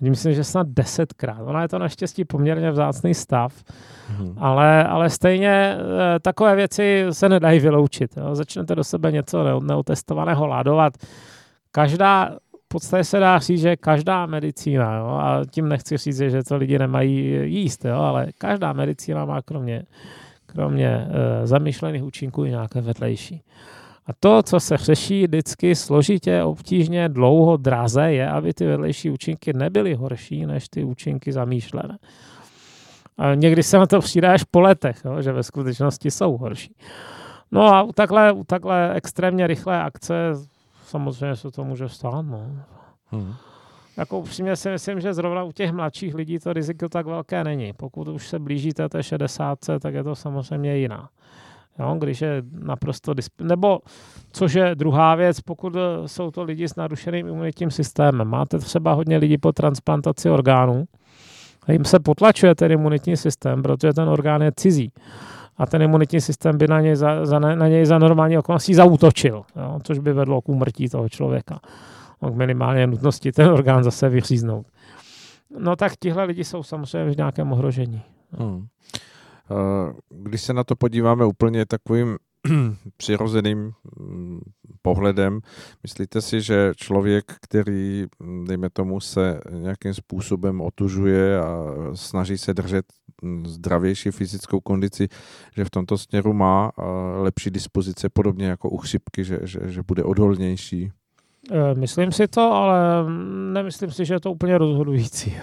[0.00, 1.40] Myslím, že snad desetkrát.
[1.40, 3.64] Ona je to naštěstí poměrně vzácný stav,
[4.08, 4.34] hmm.
[4.38, 5.76] ale, ale stejně
[6.16, 8.16] e, takové věci se nedají vyloučit.
[8.16, 8.34] Jo.
[8.34, 10.92] Začnete do sebe něco neotestovaného ládovat.
[11.70, 12.30] Každá
[12.66, 16.56] v podstatě se dá říct, že každá medicína, jo, a tím nechci říct, že to
[16.56, 19.82] lidi nemají jíst, jo, ale každá medicína má kromě,
[20.46, 23.42] kromě e, zamýšlených účinků i nějaké vedlejší.
[24.06, 29.52] A to, co se řeší vždycky složitě, obtížně, dlouho, draze, je, aby ty vedlejší účinky
[29.52, 31.98] nebyly horší než ty účinky zamýšlené.
[33.18, 36.74] A někdy se na to přijde až po letech, jo, že ve skutečnosti jsou horší.
[37.50, 40.14] No a u takhle, u takhle extrémně rychlé akce
[40.86, 42.22] samozřejmě se to může stát.
[42.22, 42.46] No.
[43.06, 43.34] Hmm.
[43.96, 47.72] Jako upřímně si myslím, že zrovna u těch mladších lidí to riziko tak velké není.
[47.72, 51.08] Pokud už se blížíte té 60, tak je to samozřejmě jiná.
[51.78, 53.78] Jo, když je naprosto disp- nebo
[54.32, 58.28] což je druhá věc, pokud jsou to lidi s narušeným imunitním systémem.
[58.28, 60.84] Máte třeba hodně lidí po transplantaci orgánů
[61.66, 64.92] a jim se potlačuje ten imunitní systém, protože ten orgán je cizí
[65.56, 69.42] a ten imunitní systém by na něj za, za, na něj za normální okolností zautočil,
[69.56, 71.60] jo, což by vedlo k úmrtí toho člověka.
[72.22, 74.66] No, k minimálně nutnosti ten orgán zase vyříznout.
[75.58, 78.02] No tak tihle lidi jsou samozřejmě v nějakém ohrožení.
[78.38, 78.66] Hmm.
[79.50, 82.16] Eh, když se na to podíváme úplně takovým
[82.96, 84.40] přirozeným mm,
[84.82, 85.40] pohledem,
[85.82, 92.54] myslíte si, že člověk, který, mm, dejme tomu, se nějakým způsobem otužuje a snaží se
[92.54, 92.84] držet
[93.22, 95.08] mm, zdravější fyzickou kondici,
[95.56, 96.82] že v tomto směru má eh,
[97.22, 100.92] lepší dispozice, podobně jako u chřipky, že, že, že bude odolnější?
[101.50, 102.78] Eh, myslím si to, ale
[103.52, 105.36] nemyslím si, že je to úplně rozhodující.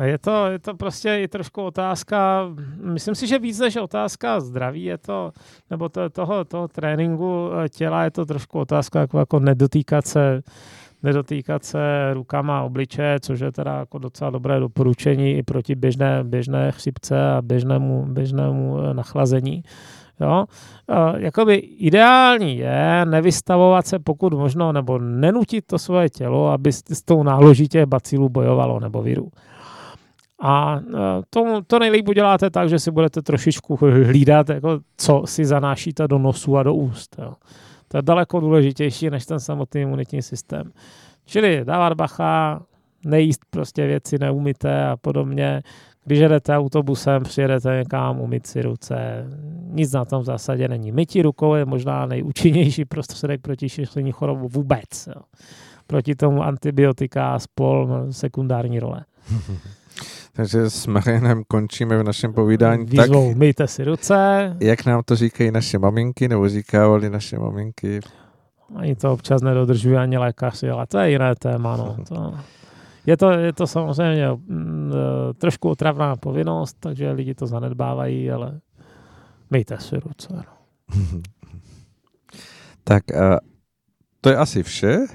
[0.00, 2.48] Je to, je to prostě i trošku otázka,
[2.82, 5.32] myslím si, že víc než otázka zdraví je to,
[5.70, 10.42] nebo to, toho, toho tréninku těla je to trošku otázka jako, jako nedotýkat se
[11.02, 16.72] nedotýkat se rukama obliče, což je teda jako docela dobré doporučení i proti běžné, běžné
[16.72, 19.62] chřipce a běžnému, běžnému eh, nachlazení.
[20.20, 20.44] Jo?
[21.16, 27.22] Jakoby ideální je nevystavovat se pokud možno, nebo nenutit to svoje tělo, aby s tou
[27.22, 29.30] náloží těch bacilů bojovalo nebo virů.
[30.42, 35.44] A e, to, to nejlíp uděláte tak, že si budete trošičku hlídat, jako co si
[35.44, 37.16] zanášíte do nosu a do úst.
[37.18, 37.34] Jo.
[37.88, 40.72] To je daleko důležitější než ten samotný imunitní systém.
[41.24, 42.62] Čili dávat bacha,
[43.04, 45.62] nejíst prostě věci neumité a podobně.
[46.04, 49.26] Když jedete autobusem, přijedete někam, umyt si ruce,
[49.70, 50.92] nic na tom v zásadě není.
[50.92, 55.06] Mytí rukou je možná nejúčinnější prostředek proti šíření chorobu vůbec.
[55.06, 55.22] Jo.
[55.86, 59.04] Proti tomu antibiotika spol sekundární role.
[60.36, 62.84] Takže s Marianem končíme v našem povídání.
[62.84, 64.16] Výzvou, tak, myjte si ruce.
[64.60, 68.00] Jak nám to říkají naše maminky, nebo říkávali naše maminky?
[68.76, 71.76] Ani to občas nedodržují ani lékaři, ale to je jiné téma.
[71.76, 71.96] No.
[72.08, 72.34] To,
[73.06, 74.92] je, to, je to samozřejmě mm,
[75.30, 78.60] e, trošku otravná povinnost, takže lidi to zanedbávají, ale
[79.50, 80.28] myjte si ruce.
[80.30, 80.42] No.
[82.84, 83.02] tak
[84.24, 84.98] to je asi vše.
[84.98, 85.06] Uh,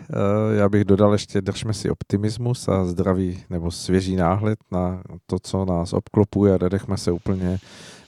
[0.57, 5.65] já bych dodal ještě, držme si optimismus a zdravý nebo svěží náhled na to, co
[5.65, 7.59] nás obklopuje a nedechme se úplně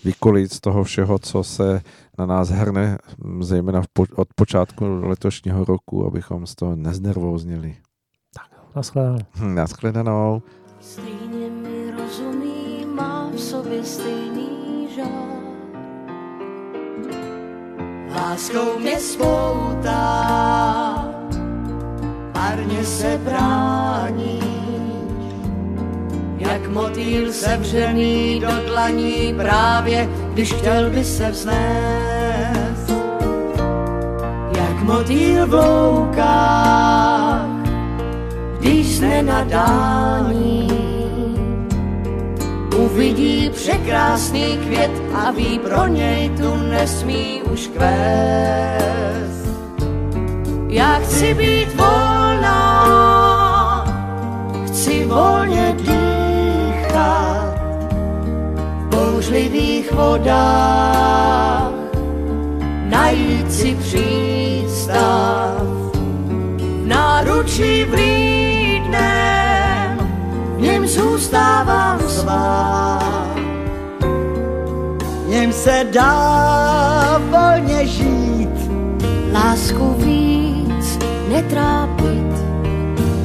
[0.04, 1.82] vykolit z toho všeho, co se
[2.18, 2.97] na nás hrne,
[3.39, 3.82] zejména
[4.16, 7.78] od počátku letošního roku, abychom z toho neznervóznili.
[8.76, 9.20] Naschledanou.
[9.36, 10.41] Hm, naschledanou.
[10.80, 14.29] Stejně mi rozumí, má v sobě stejný
[18.16, 19.95] Láskou mě spoutá,
[22.34, 24.39] párně se brání,
[26.38, 32.89] jak motýl sevřený do dlaní právě, když chtěl by se vznést.
[34.57, 37.45] Jak motýl v loukách,
[38.60, 39.43] když jsme na
[43.70, 49.49] překrásný květ a ví, pro něj tu nesmí už kvést.
[50.67, 52.65] Já chci být volná,
[54.67, 57.55] chci volně dýchat
[58.78, 61.72] v bouřlivých vodách,
[62.89, 65.61] najít si přístav
[66.57, 68.30] v náručí vlít
[70.89, 72.79] zůstávám svá.
[75.60, 78.72] Se dá volně žít,
[79.34, 80.99] lásku víc
[81.30, 82.34] netrápit.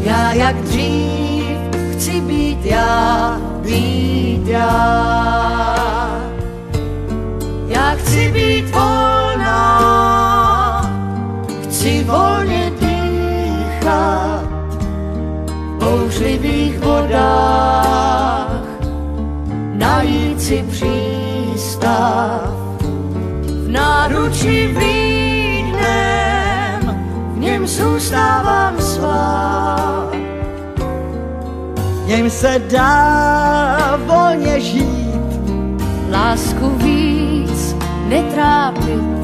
[0.00, 1.56] Já jak dřív
[1.92, 4.74] chci být já, být já.
[7.66, 9.62] Já chci být volná,
[11.62, 14.44] chci volně dýchat
[15.78, 18.62] bouřlivých vodách
[19.74, 20.62] najít si
[21.84, 22.40] přístav.
[23.44, 25.74] V náručí vlídnem,
[27.34, 30.10] v něm zůstávám svá.
[32.04, 35.20] V něm se dá volně žít,
[36.10, 37.76] lásku víc
[38.08, 39.14] netrápit.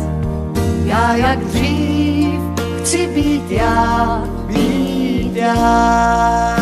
[0.84, 2.40] Já jak dřív
[2.80, 6.59] chci být já, být já.